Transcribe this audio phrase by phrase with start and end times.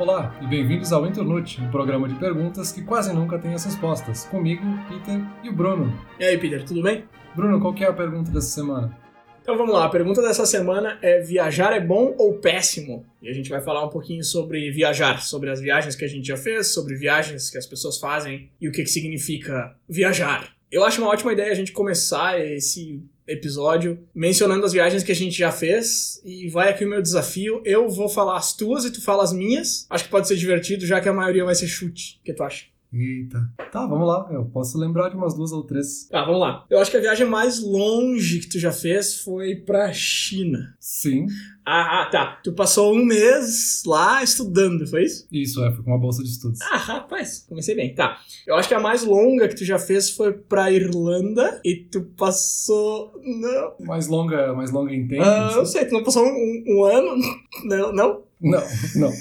[0.00, 4.24] Olá e bem-vindos ao Internute, um programa de perguntas que quase nunca tem as respostas.
[4.24, 5.92] Comigo, Peter e o Bruno.
[6.18, 7.04] E aí, Peter, tudo bem?
[7.36, 8.96] Bruno, qual que é a pergunta dessa semana?
[9.42, 13.04] Então vamos lá, a pergunta dessa semana é: viajar é bom ou péssimo?
[13.20, 16.26] E a gente vai falar um pouquinho sobre viajar, sobre as viagens que a gente
[16.26, 20.50] já fez, sobre viagens que as pessoas fazem e o que, que significa viajar.
[20.72, 25.16] Eu acho uma ótima ideia a gente começar esse episódio mencionando as viagens que a
[25.16, 26.20] gente já fez.
[26.24, 27.62] E vai aqui o meu desafio.
[27.64, 29.86] Eu vou falar as tuas e tu fala as minhas.
[29.88, 32.18] Acho que pode ser divertido, já que a maioria vai ser chute.
[32.20, 32.64] O que tu acha?
[32.92, 33.48] Eita.
[33.70, 34.28] Tá, vamos lá.
[34.32, 36.08] Eu posso lembrar de umas duas ou três.
[36.08, 36.66] Tá, vamos lá.
[36.68, 40.74] Eu acho que a viagem mais longe que tu já fez foi pra China.
[40.80, 41.26] Sim.
[41.72, 42.40] Ah, ah, tá.
[42.42, 45.26] Tu passou um mês lá estudando, foi isso?
[45.30, 46.60] Isso, é, foi com uma bolsa de estudos.
[46.62, 47.94] Ah, rapaz, comecei bem.
[47.94, 48.18] Tá.
[48.46, 52.02] Eu acho que a mais longa que tu já fez foi pra Irlanda e tu
[52.18, 53.12] passou.
[53.22, 53.86] Não.
[53.86, 55.22] Mais longa, mais longa em tempo?
[55.22, 57.16] Ah, eu sei, tu não passou um, um- um ano?
[57.64, 58.22] Não, não?
[58.40, 58.62] Não,
[58.96, 59.12] não.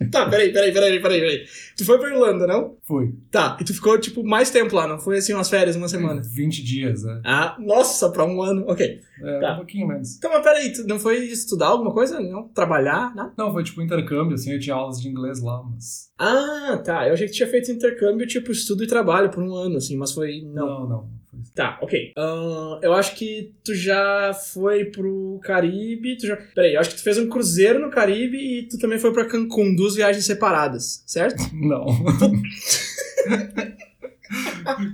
[0.12, 1.44] Tá, peraí, peraí, peraí, peraí, peraí.
[1.76, 2.76] Tu foi pra Irlanda, não?
[2.84, 3.12] Foi.
[3.30, 6.22] Tá, e tu ficou, tipo, mais tempo lá, não foi assim umas férias, uma semana?
[6.22, 7.20] 20 dias, é.
[7.24, 8.64] Ah, nossa, pra um ano.
[8.68, 9.00] Ok.
[9.20, 9.54] É, Tá.
[9.54, 10.16] um pouquinho menos.
[10.16, 12.20] Então, mas peraí, tu não foi estudar alguma coisa?
[12.20, 12.48] Não?
[12.48, 13.12] Trabalhar?
[13.14, 13.32] Nada?
[13.36, 16.08] Não, foi tipo intercâmbio, assim, eu tinha aulas de inglês lá, mas...
[16.16, 17.06] Ah, tá.
[17.08, 19.96] Eu achei que tu tinha feito intercâmbio, tipo, estudo e trabalho por um ano, assim,
[19.96, 20.42] mas foi.
[20.42, 20.66] Não.
[20.66, 21.17] Não, não.
[21.44, 21.54] Foi...
[21.54, 22.12] Tá, ok.
[22.16, 26.16] Ahn, eu acho que tu já foi pro Caribe.
[26.18, 26.36] Tu já...
[26.54, 29.26] Peraí, eu acho que tu fez um cruzeiro no Caribe e tu também foi pra
[29.26, 31.42] Cancún, duas viagens separadas, certo?
[31.54, 31.86] Não.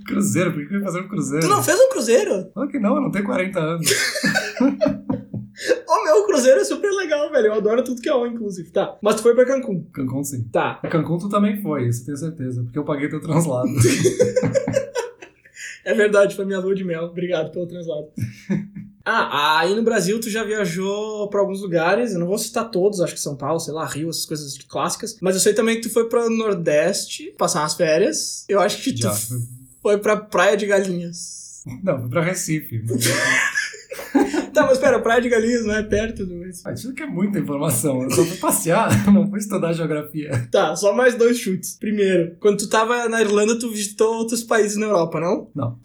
[0.06, 1.44] cruzeiro, por que eu ia fazer um cruzeiro?
[1.44, 2.50] Tu não fez um cruzeiro?
[2.54, 3.90] Claro que não, eu não tenho 40 anos.
[5.88, 7.46] O meu cruzeiro é super legal, velho.
[7.46, 8.70] Eu adoro tudo que é all, inclusive.
[8.70, 9.84] Tá, mas tu foi pra Cancún.
[9.92, 10.48] Cancún sim.
[10.52, 10.80] Tá.
[10.90, 13.68] Cancún tu também foi, isso tenho certeza, porque eu paguei teu translado.
[15.84, 17.04] É verdade, foi minha lua de mel.
[17.04, 18.08] Obrigado pelo translado.
[19.06, 23.02] Ah, aí no Brasil tu já viajou pra alguns lugares, eu não vou citar todos,
[23.02, 25.82] acho que São Paulo, sei lá, Rio, essas coisas clássicas, mas eu sei também que
[25.82, 28.46] tu foi pra Nordeste passar umas férias.
[28.48, 29.14] Eu acho que tu Já.
[29.82, 31.62] foi pra Praia de Galinhas.
[31.82, 32.82] Não, fui pra Recife.
[32.82, 33.04] Mas...
[34.54, 36.40] Tá, mas pera, Praia de Galinhas não é perto do.
[36.64, 38.04] Ah, Isso que é muita informação.
[38.04, 40.48] Eu só fui passear, não fui estudar geografia.
[40.50, 41.76] Tá, só mais dois chutes.
[41.78, 45.50] Primeiro, quando tu tava na Irlanda, tu visitou outros países na Europa, não?
[45.54, 45.76] Não.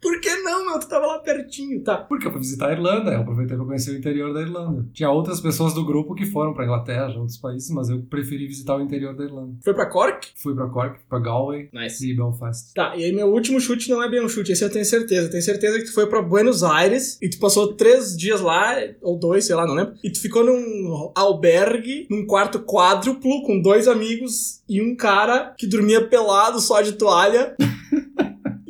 [0.00, 0.78] Por que não, meu?
[0.80, 1.96] Tu tava lá pertinho, tá?
[1.96, 4.86] Porque eu fui visitar a Irlanda, eu aproveitei pra conhecer o interior da Irlanda.
[4.92, 8.76] Tinha outras pessoas do grupo que foram pra Inglaterra, outros países, mas eu preferi visitar
[8.76, 9.54] o interior da Irlanda.
[9.64, 10.28] Foi pra Cork?
[10.36, 12.08] Fui pra Cork, pra Galway Nice.
[12.10, 12.74] e Belfast.
[12.74, 15.26] Tá, e aí meu último chute não é bem um chute, esse eu tenho certeza.
[15.26, 18.76] Eu tenho certeza que tu foi pra Buenos Aires e tu passou três dias lá,
[19.02, 19.94] ou dois, sei lá, não lembro.
[20.02, 25.66] E tu ficou num albergue, num quarto quádruplo, com dois amigos e um cara que
[25.66, 27.54] dormia pelado só de toalha.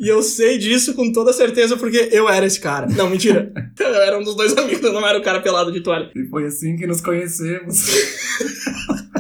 [0.01, 2.87] E eu sei disso com toda certeza porque eu era esse cara.
[2.87, 3.53] Não, mentira.
[3.79, 6.11] Eu era um dos dois amigos, eu não era o cara pelado de toalha.
[6.15, 7.87] E foi assim que nos conhecemos.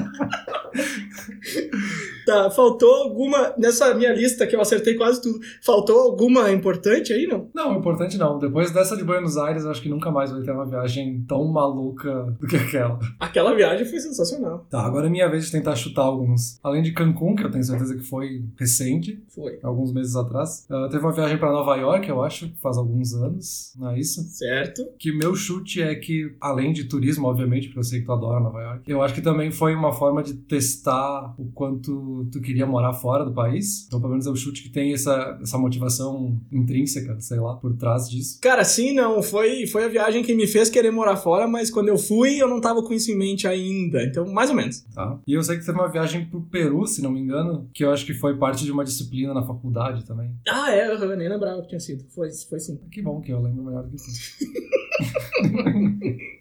[2.30, 3.52] Tá, faltou alguma.
[3.58, 7.48] Nessa minha lista que eu acertei quase tudo, faltou alguma importante aí, não?
[7.52, 8.38] Não, importante não.
[8.38, 11.44] Depois dessa de Buenos Aires, eu acho que nunca mais vai ter uma viagem tão
[11.48, 13.00] maluca do que aquela.
[13.18, 14.64] Aquela viagem foi sensacional.
[14.70, 16.60] Tá, agora é minha vez de tentar chutar alguns.
[16.62, 19.58] Além de Cancún, que eu tenho certeza que foi recente, Foi.
[19.60, 20.66] alguns meses atrás.
[20.70, 24.22] Ah, teve uma viagem pra Nova York, eu acho, faz alguns anos, não é isso?
[24.22, 24.86] Certo.
[24.98, 28.38] Que meu chute é que, além de turismo, obviamente, porque eu sei que tu adora
[28.38, 32.66] Nova York, eu acho que também foi uma forma de testar o quanto tu queria
[32.66, 33.86] morar fora do país.
[33.86, 37.76] Então, pelo menos é o chute que tem essa, essa motivação intrínseca, sei lá, por
[37.76, 38.38] trás disso.
[38.40, 39.22] Cara, sim, não.
[39.22, 42.48] Foi, foi a viagem que me fez querer morar fora, mas quando eu fui, eu
[42.48, 44.02] não tava com isso em mente ainda.
[44.02, 44.80] Então, mais ou menos.
[44.94, 45.18] Tá?
[45.26, 47.90] E eu sei que teve uma viagem pro Peru, se não me engano, que eu
[47.90, 50.34] acho que foi parte de uma disciplina na faculdade também.
[50.48, 52.04] Ah, é, eu nem lembrava que tinha sido.
[52.10, 52.78] Foi, foi sim.
[52.90, 54.02] Que bom que eu lembro melhor do que tu.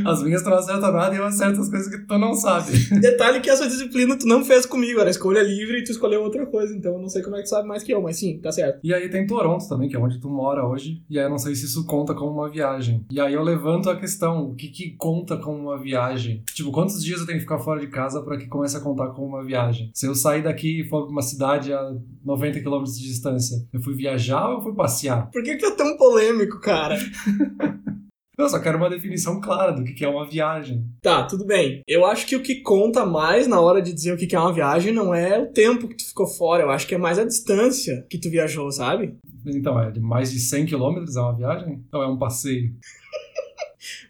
[0.04, 2.72] As minhas tu não acerta nada e eu acerto as coisas que tu não sabe.
[3.00, 6.46] Detalhe que essa disciplina tu não fez comigo, era escolha livre e tu escolheu outra
[6.46, 6.74] coisa.
[6.74, 8.50] Então, eu não sei como é que tu sabe mais que eu, mas sim, tá
[8.50, 8.80] certo.
[8.82, 11.02] E aí tem Toronto também, que é onde tu mora hoje.
[11.08, 13.04] E aí eu não sei se isso conta como uma viagem.
[13.10, 16.42] E aí eu levanto a questão, o que que conta como uma viagem?
[16.54, 19.08] Tipo, quantos dias eu tenho que ficar fora de casa para que comece a contar
[19.08, 19.90] como uma viagem?
[19.94, 21.94] Se eu sair daqui e for pra uma cidade a
[22.24, 25.30] 90 km de distância, eu fui viajar ou eu fui passear?
[25.30, 26.96] Por que que é tão polêmico, cara?
[28.40, 30.84] Eu só quero uma definição clara do que é uma viagem.
[31.02, 31.82] Tá, tudo bem.
[31.86, 34.52] Eu acho que o que conta mais na hora de dizer o que é uma
[34.52, 37.24] viagem não é o tempo que tu ficou fora, eu acho que é mais a
[37.24, 39.14] distância que tu viajou, sabe?
[39.46, 41.84] Então, é de mais de 100 km é uma viagem?
[41.92, 42.72] Ou é um passeio?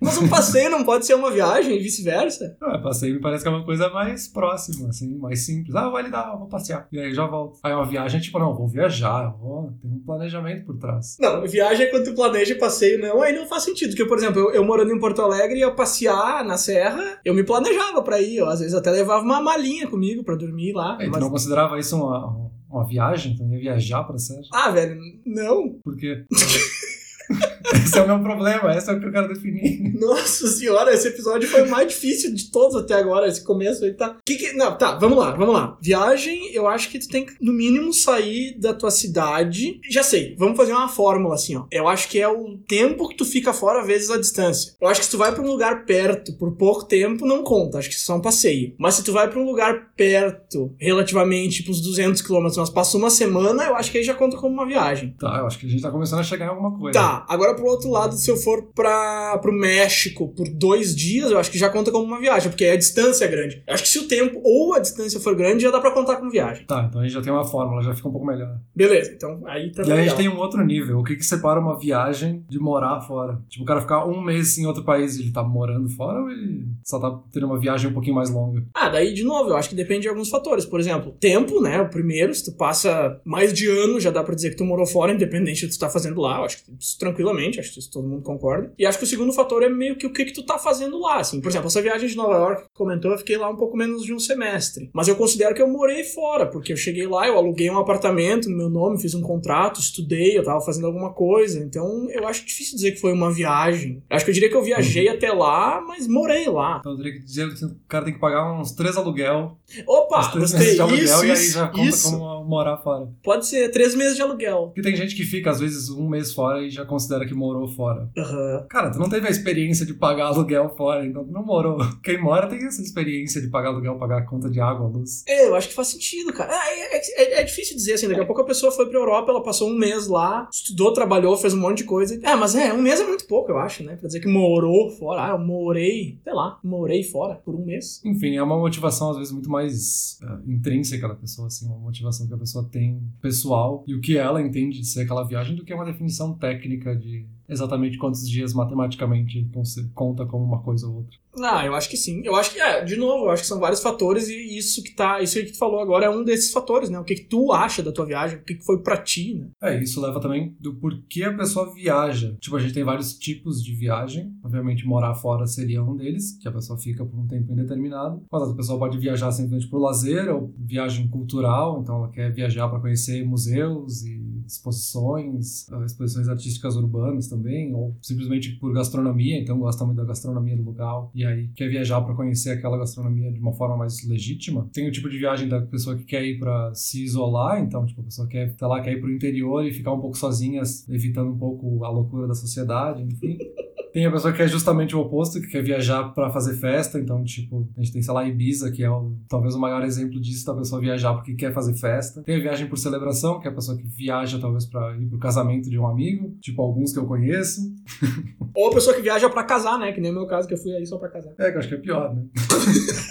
[0.00, 2.56] Mas um passeio não pode ser uma viagem e vice-versa?
[2.62, 5.74] Ah, passeio me parece que é uma coisa mais próxima, assim, mais simples.
[5.74, 6.86] Ah, vai lhe dar, vou passear.
[6.92, 7.58] E aí já volto.
[7.64, 9.72] Aí uma viagem, tipo, não, vou viajar, vou...
[9.82, 11.16] tem um planejamento por trás.
[11.20, 13.90] Não, viagem é quando tu planeja passeio, não, aí não faz sentido.
[13.90, 17.42] Porque, por exemplo, eu, eu morando em Porto Alegre, ia passear na serra, eu me
[17.44, 18.36] planejava pra ir.
[18.36, 20.96] Eu, às vezes até levava uma malinha comigo pra dormir lá.
[20.98, 23.34] Aí tu mas- não considerava isso uma, uma viagem?
[23.36, 24.42] Tu ia viajar pra Serra?
[24.52, 25.74] Ah, velho, não.
[25.82, 26.24] Por quê?
[27.72, 29.94] Esse é o meu problema, esse é o que eu quero definir.
[29.98, 33.92] Nossa senhora, esse episódio foi o mais difícil de todos até agora, esse começo aí,
[33.94, 34.16] tá?
[34.24, 34.52] Que que...
[34.52, 35.78] Não, tá, vamos lá, vamos lá.
[35.80, 39.80] Viagem, eu acho que tu tem que, no mínimo, sair da tua cidade.
[39.88, 41.66] Já sei, vamos fazer uma fórmula assim, ó.
[41.70, 44.74] Eu acho que é o tempo que tu fica fora vezes a distância.
[44.80, 47.78] Eu acho que se tu vai pra um lugar perto por pouco tempo, não conta,
[47.78, 48.74] acho que isso é só um passeio.
[48.78, 53.00] Mas se tu vai pra um lugar perto, relativamente, tipo uns 200 quilômetros, mas passou
[53.00, 55.14] uma semana, eu acho que aí já conta como uma viagem.
[55.18, 56.98] Tá, eu acho que a gente tá começando a chegar em alguma coisa.
[56.98, 61.38] Tá, agora pro outro lado, se eu for pra, pro México por dois dias, eu
[61.38, 63.62] acho que já conta como uma viagem, porque aí a distância é grande.
[63.66, 66.16] Eu acho que se o tempo ou a distância for grande, já dá pra contar
[66.16, 66.64] como viagem.
[66.66, 68.58] Tá, então a gente já tem uma fórmula, já fica um pouco melhor.
[68.74, 70.98] Beleza, então aí tá e aí a gente tem um outro nível.
[70.98, 73.40] O que que separa uma viagem de morar fora?
[73.48, 76.66] Tipo, o cara ficar um mês em outro país, ele tá morando fora ou ele
[76.84, 78.64] só tá tendo uma viagem um pouquinho mais longa?
[78.74, 80.64] Ah, daí de novo, eu acho que depende de alguns fatores.
[80.64, 81.80] Por exemplo, tempo, né?
[81.80, 84.86] O primeiro, se tu passa mais de ano, já dá pra dizer que tu morou
[84.86, 86.38] fora, independente do que tu tá fazendo lá.
[86.38, 88.72] Eu acho que isso tranquilamente, acho que isso todo mundo concorda.
[88.78, 90.98] E acho que o segundo fator é meio que o que, que tu tá fazendo
[91.00, 91.40] lá, assim.
[91.40, 94.02] Por exemplo, essa viagem de Nova York que comentou, eu fiquei lá um pouco menos
[94.02, 94.90] de um semestre.
[94.94, 98.48] Mas eu considero que eu morei fora, porque eu cheguei lá, eu aluguei um apartamento
[98.48, 101.58] no meu nome, fiz um contrato, estudei, eu tava fazendo alguma coisa.
[101.62, 104.02] Então, eu acho difícil dizer que foi uma viagem.
[104.08, 106.78] Acho que eu diria que eu viajei até lá, mas morei lá.
[106.80, 110.28] Então eu teria que dizer que o cara tem que pagar uns três aluguel, Opa,
[110.30, 110.74] três gostei.
[110.74, 112.10] de aluguel, Isso, e aí já conta isso.
[112.10, 113.08] como morar fora.
[113.22, 114.66] Pode ser três meses de aluguel.
[114.66, 117.66] Porque tem gente que fica, às vezes, um mês fora e já considera que morou
[117.66, 118.10] fora.
[118.16, 118.66] Aham.
[118.68, 121.78] Cara, tu não teve a experiência de pagar aluguel fora, então tu não morou.
[122.02, 125.24] Quem mora tem essa experiência de pagar aluguel, pagar conta de água, luz.
[125.26, 126.50] É, eu acho que faz sentido, cara.
[126.52, 128.98] Ah, É, é- é- é difícil dizer assim, daqui a pouco a pessoa foi pra
[128.98, 132.20] Europa, ela passou um mês lá, estudou, trabalhou, fez um monte de coisa.
[132.24, 133.96] Ah, mas é, um mês é muito pouco, eu acho, né?
[133.96, 135.26] Pra dizer que morou fora.
[135.26, 138.00] Ah, eu morei, sei lá, morei fora por um mês.
[138.04, 142.26] Enfim, é uma motivação, às vezes, muito mais é, intrínseca da pessoa, assim, uma motivação
[142.26, 145.64] que a pessoa tem pessoal e o que ela entende de ser aquela viagem do
[145.64, 150.96] que uma definição técnica de exatamente quantos dias matematicamente conse- conta como uma coisa ou
[150.98, 151.18] outra.
[151.42, 152.22] Ah, eu acho que sim.
[152.24, 154.94] Eu acho que, é, de novo, eu acho que são vários fatores e isso que
[154.94, 156.98] tá, isso aí que tu falou agora é um desses fatores, né?
[156.98, 159.48] O que, que tu acha da tua viagem, o que, que foi pra ti, né?
[159.62, 162.36] É, isso leva também do porquê a pessoa viaja.
[162.40, 164.32] Tipo, a gente tem vários tipos de viagem.
[164.44, 168.22] Obviamente, morar fora seria um deles, que a pessoa fica por um tempo indeterminado.
[168.30, 172.68] Mas a pessoa pode viajar simplesmente por lazer ou viagem cultural, então ela quer viajar
[172.68, 179.58] para conhecer museus e exposições, ah, exposições artísticas urbanas também, ou simplesmente por gastronomia, então
[179.58, 183.38] gosta muito da gastronomia do local e aí quer viajar para conhecer aquela gastronomia de
[183.38, 184.68] uma forma mais legítima.
[184.72, 188.00] Tem o tipo de viagem da pessoa que quer ir para se isolar, então tipo
[188.00, 191.30] a pessoa quer, sei lá, quer ir pro interior e ficar um pouco sozinha, evitando
[191.30, 193.38] um pouco a loucura da sociedade, enfim.
[193.92, 197.22] Tem a pessoa que é justamente o oposto, que quer viajar pra fazer festa, então,
[197.24, 200.46] tipo, a gente tem, sei lá, Ibiza, que é o, talvez o maior exemplo disso,
[200.46, 202.22] da pessoa viajar porque quer fazer festa.
[202.22, 205.18] Tem a viagem por celebração, que é a pessoa que viaja, talvez, pra ir pro
[205.18, 207.60] casamento de um amigo, tipo alguns que eu conheço.
[208.54, 209.92] Ou a pessoa que viaja pra casar, né?
[209.92, 211.32] Que nem o meu caso, que eu fui aí só pra casar.
[211.38, 212.22] É, que eu acho que é pior, né?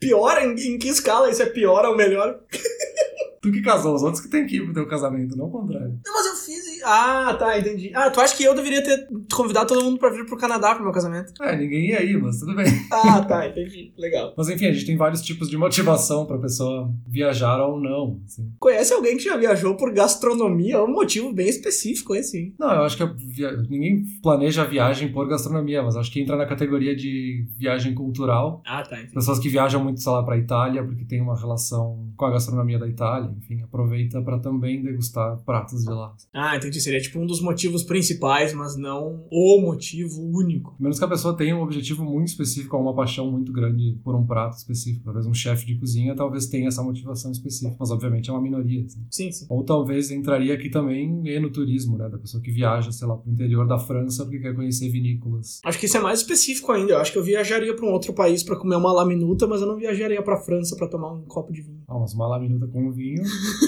[0.00, 0.38] Pior?
[0.42, 2.40] Em, em que escala isso é pior ou melhor?
[3.42, 5.98] Tu que casou, os outros que tem que ir pro teu casamento, não o contrário.
[6.04, 6.82] Não, mas fiz.
[6.84, 7.92] Ah, tá, entendi.
[7.94, 10.82] Ah, tu acha que eu deveria ter convidado todo mundo pra vir pro Canadá pro
[10.84, 11.32] meu casamento?
[11.42, 12.66] É, ninguém ia ir, mas tudo bem.
[12.92, 13.92] Ah, tá, entendi.
[13.96, 14.34] Legal.
[14.36, 18.50] Mas enfim, a gente tem vários tipos de motivação pra pessoa viajar ou não, assim.
[18.58, 20.74] Conhece alguém que já viajou por gastronomia?
[20.76, 22.54] É um motivo bem específico esse, hein?
[22.58, 26.36] Não, eu acho que via- ninguém planeja a viagem por gastronomia, mas acho que entra
[26.36, 28.62] na categoria de viagem cultural.
[28.66, 29.14] Ah, tá, entendi.
[29.14, 32.78] Pessoas que viajam muito, sei lá, pra Itália, porque tem uma relação com a gastronomia
[32.78, 36.12] da Itália, enfim, aproveita pra também degustar pratos de lá.
[36.34, 36.80] Ah, entendi.
[36.80, 40.74] Seria tipo um dos motivos principais, mas não o motivo único.
[40.78, 44.14] Menos que a pessoa tenha um objetivo muito específico, ou uma paixão muito grande por
[44.14, 45.04] um prato específico.
[45.04, 48.84] Talvez um chefe de cozinha talvez tenha essa motivação específica, mas obviamente é uma minoria.
[48.84, 49.04] assim.
[49.10, 49.46] Sim, sim.
[49.48, 52.08] Ou talvez entraria aqui também enoturismo, né?
[52.08, 55.60] Da pessoa que viaja, sei lá, pro interior da França porque quer conhecer vinícolas.
[55.64, 56.92] Acho que isso é mais específico ainda.
[56.92, 59.66] Eu acho que eu viajaria pra um outro país pra comer uma laminuta, mas eu
[59.66, 61.79] não viajaria pra França pra tomar um copo de vinho.
[61.90, 63.20] Ah, mas uma laminuta com vinho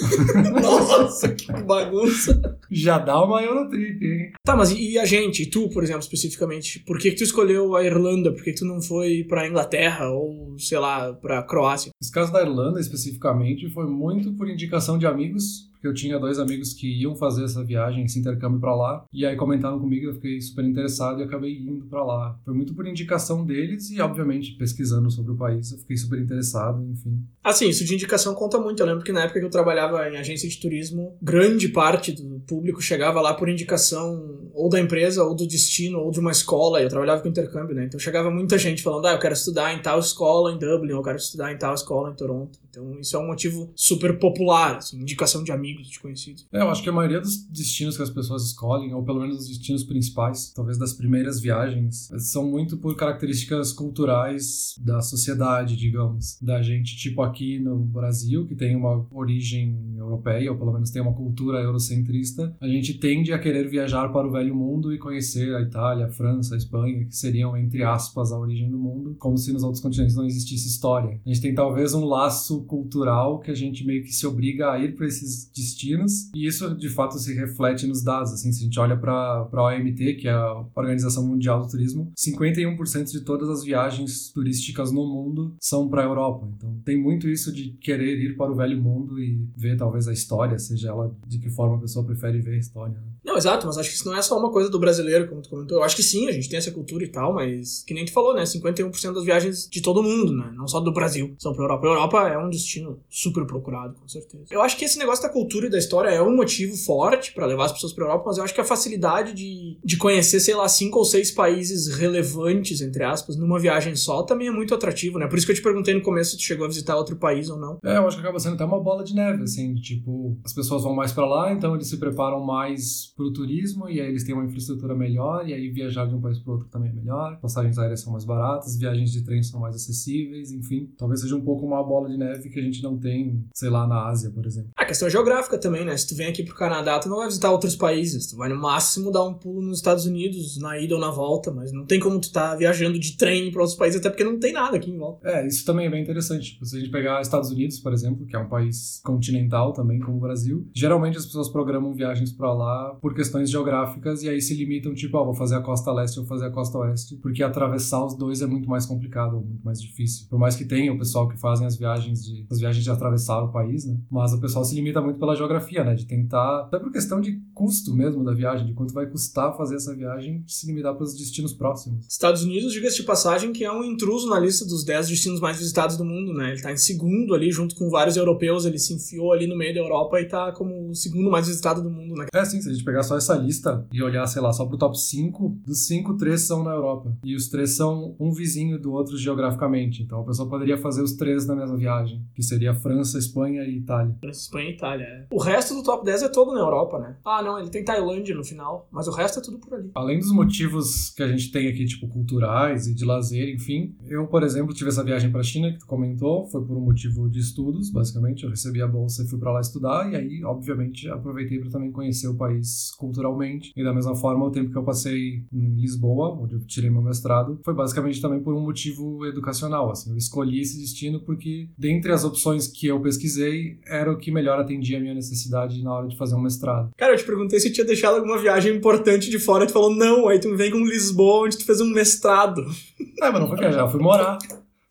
[0.61, 2.57] Nossa, que bagunça.
[2.71, 4.31] já dá uma Eurotrip, hein?
[4.45, 5.43] Tá, mas e a gente?
[5.43, 6.79] E tu, por exemplo, especificamente?
[6.79, 8.31] Por que, que tu escolheu a Irlanda?
[8.31, 11.91] Por que, que tu não foi pra Inglaterra ou, sei lá, pra Croácia?
[12.01, 16.39] Esse caso da Irlanda, especificamente, foi muito por indicação de amigos, porque eu tinha dois
[16.39, 20.13] amigos que iam fazer essa viagem, esse intercâmbio para lá, e aí comentaram comigo, eu
[20.13, 22.39] fiquei super interessado e acabei indo para lá.
[22.45, 26.81] Foi muito por indicação deles e, obviamente, pesquisando sobre o país, eu fiquei super interessado,
[26.89, 27.19] enfim.
[27.43, 28.79] Assim, isso de indicação conta muito.
[28.81, 32.39] Eu lembro que na época que eu trabalhava em agência de turismo, grande parte do
[32.47, 36.81] público chegava lá por indicação ou da empresa, ou do destino, ou de uma escola.
[36.81, 37.85] Eu trabalhava com intercâmbio, né?
[37.85, 40.99] Então chegava muita gente falando: ah, eu quero estudar em tal escola em Dublin, ou
[40.99, 42.62] eu quero estudar em tal escola em Toronto.
[42.73, 46.47] Então isso é um motivo super popular, assim, indicação de amigos, de conhecidos.
[46.51, 49.37] É, eu acho que a maioria dos destinos que as pessoas escolhem, ou pelo menos
[49.37, 56.39] os destinos principais, talvez das primeiras viagens, são muito por características culturais da sociedade, digamos,
[56.41, 61.01] da gente, tipo aqui no Brasil, que tem uma origem europeia, ou pelo menos tem
[61.01, 65.55] uma cultura eurocentrista, a gente tende a querer viajar para o velho mundo e conhecer
[65.55, 69.37] a Itália, a França, a Espanha, que seriam, entre aspas, a origem do mundo, como
[69.37, 71.19] se nos outros continentes não existisse história.
[71.23, 74.79] A gente tem talvez um laço cultural que a gente meio que se obriga a
[74.79, 78.33] ir para esses destinos, e isso de fato se reflete nos dados.
[78.33, 82.11] Assim, se a gente olha para a OMT, que é a Organização Mundial do Turismo,
[82.17, 86.47] 51% de todas as viagens turísticas no mundo são para a Europa.
[86.57, 90.13] Então tem muito isso de querer ir para o velho mundo e ver talvez a
[90.13, 92.93] história, seja ela de que forma a pessoa prefere ver a história.
[92.93, 93.13] Né?
[93.23, 95.49] Não, exato, mas acho que isso não é só uma coisa do brasileiro, como tu
[95.49, 95.77] comentou.
[95.77, 98.11] Eu acho que sim, a gente tem essa cultura e tal, mas que nem tu
[98.11, 98.43] falou, né?
[98.43, 100.51] 51% das viagens de todo mundo, né?
[100.55, 101.87] Não só do Brasil, são pra Europa.
[101.87, 104.45] A Europa é um destino super procurado, com certeza.
[104.49, 107.45] Eu acho que esse negócio da cultura e da história é um motivo forte para
[107.45, 110.55] levar as pessoas pra Europa, mas eu acho que a facilidade de, de conhecer, sei
[110.55, 115.19] lá, cinco ou seis países relevantes, entre aspas, numa viagem só também é muito atrativo,
[115.19, 115.27] né?
[115.27, 117.49] Por isso que eu te perguntei no começo se tu chegou a visitar outro país
[117.49, 117.79] ou não.
[117.83, 120.83] É, eu acho que acaba sendo até uma bola de neve, assim, tipo, as pessoas
[120.83, 124.33] vão mais para lá, então eles se preparam mais pro turismo e aí eles têm
[124.33, 127.77] uma infraestrutura melhor e aí viajar de um país para outro também é melhor, passagens
[127.77, 131.65] aéreas são mais baratas, viagens de trem são mais acessíveis, enfim, talvez seja um pouco
[131.65, 134.71] uma bola de neve que a gente não tem, sei lá, na Ásia, por exemplo.
[134.75, 135.95] A questão geográfica também, né?
[135.97, 138.59] Se tu vem aqui pro Canadá, tu não vai visitar outros países, tu vai no
[138.59, 141.99] máximo dar um pulo nos Estados Unidos, na ida ou na volta, mas não tem
[141.99, 144.91] como tu tá viajando de trem para outros países, até porque não tem nada aqui
[144.91, 145.27] em volta.
[145.27, 146.53] É, isso também é bem interessante.
[146.53, 149.99] Tipo, se a gente pegar Estados Unidos, por exemplo, que é um país continental também,
[149.99, 154.41] como o Brasil, geralmente as pessoas programam viagens para lá por questões geográficas e aí
[154.41, 157.43] se limitam, tipo, ó, vou fazer a costa leste ou fazer a costa oeste, porque
[157.43, 160.27] atravessar os dois é muito mais complicado, muito mais difícil.
[160.29, 163.41] Por mais que tenha o pessoal que fazem as viagens de as viagens de atravessar
[163.43, 163.97] o país, né?
[164.09, 165.95] Mas o pessoal se limita muito pela geografia, né?
[165.95, 169.75] De tentar, até por questão de custo mesmo da viagem, de quanto vai custar fazer
[169.75, 172.05] essa viagem, se limitar para os destinos próximos.
[172.07, 175.57] Estados Unidos, diga-se de passagem, que é um intruso na lista dos 10 destinos mais
[175.57, 176.51] visitados do mundo, né?
[176.51, 179.73] Ele tá em segundo ali, junto com vários europeus, ele se enfiou ali no meio
[179.73, 182.27] da Europa e tá como o segundo mais visitado do mundo, né?
[182.33, 184.77] É, sim, se a gente pegar só essa lista e olhar, sei lá, só pro
[184.77, 187.15] top 5, dos 5, 3 são na Europa.
[187.23, 190.03] E os três são um vizinho do outro geograficamente.
[190.03, 193.77] Então a pessoa poderia fazer os três na mesma viagem, que seria França, Espanha e
[193.77, 194.15] Itália.
[194.19, 195.27] França, Espanha e Itália, é.
[195.31, 197.17] O resto do top 10 é todo na Europa, né?
[197.25, 199.91] Ah, não, ele tem Tailândia no final, mas o resto é tudo por ali.
[199.95, 204.27] Além dos motivos que a gente tem aqui, tipo, culturais e de lazer, enfim, eu,
[204.27, 207.39] por exemplo, tive essa viagem pra China que tu comentou, foi por um motivo de
[207.39, 208.43] estudos, basicamente.
[208.43, 211.91] Eu recebi a bolsa e fui para lá estudar, e aí, obviamente, aproveitei para também
[211.91, 213.71] conhecer o país culturalmente.
[213.75, 217.01] E da mesma forma, o tempo que eu passei em Lisboa, onde eu tirei meu
[217.01, 219.91] mestrado, foi basicamente também por um motivo educacional.
[219.91, 221.69] Assim, eu escolhi esse destino porque,
[222.03, 225.93] dentre as opções que eu pesquisei, era o que melhor atendia a minha necessidade na
[225.93, 226.91] hora de fazer um mestrado.
[226.97, 229.95] Cara, eu te perguntei se tinha deixado alguma viagem importante de fora, e tu falou
[229.95, 232.63] não, aí tu me vem com Lisboa, onde tu fez um mestrado.
[233.21, 234.37] É, mas não foi viajar, fui morar.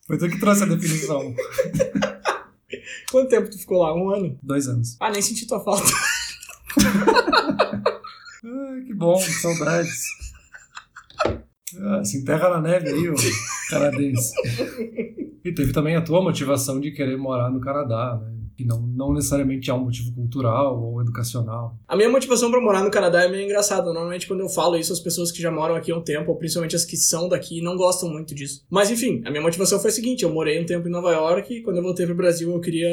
[0.07, 1.35] Foi tu que trouxe a definição.
[3.11, 3.93] Quanto tempo tu ficou lá?
[3.93, 4.39] Um ano?
[4.41, 4.97] Dois anos.
[4.99, 5.83] Ah, nem senti tua falta.
[8.45, 10.03] Ah, que bom, que saudades.
[11.79, 13.15] Ah, se enterra na neve aí, ô
[13.69, 14.33] canadense.
[15.43, 18.42] E teve também a tua motivação de querer morar no Canadá, né?
[18.57, 21.77] Que não, não necessariamente é um motivo cultural ou educacional.
[21.87, 23.91] A minha motivação pra morar no Canadá é meio engraçada.
[23.91, 26.37] Normalmente, quando eu falo isso, as pessoas que já moram aqui há um tempo, ou
[26.37, 28.63] principalmente as que são daqui, não gostam muito disso.
[28.69, 31.53] Mas enfim, a minha motivação foi a seguinte: eu morei um tempo em Nova York
[31.53, 32.89] e quando eu voltei pro Brasil, eu queria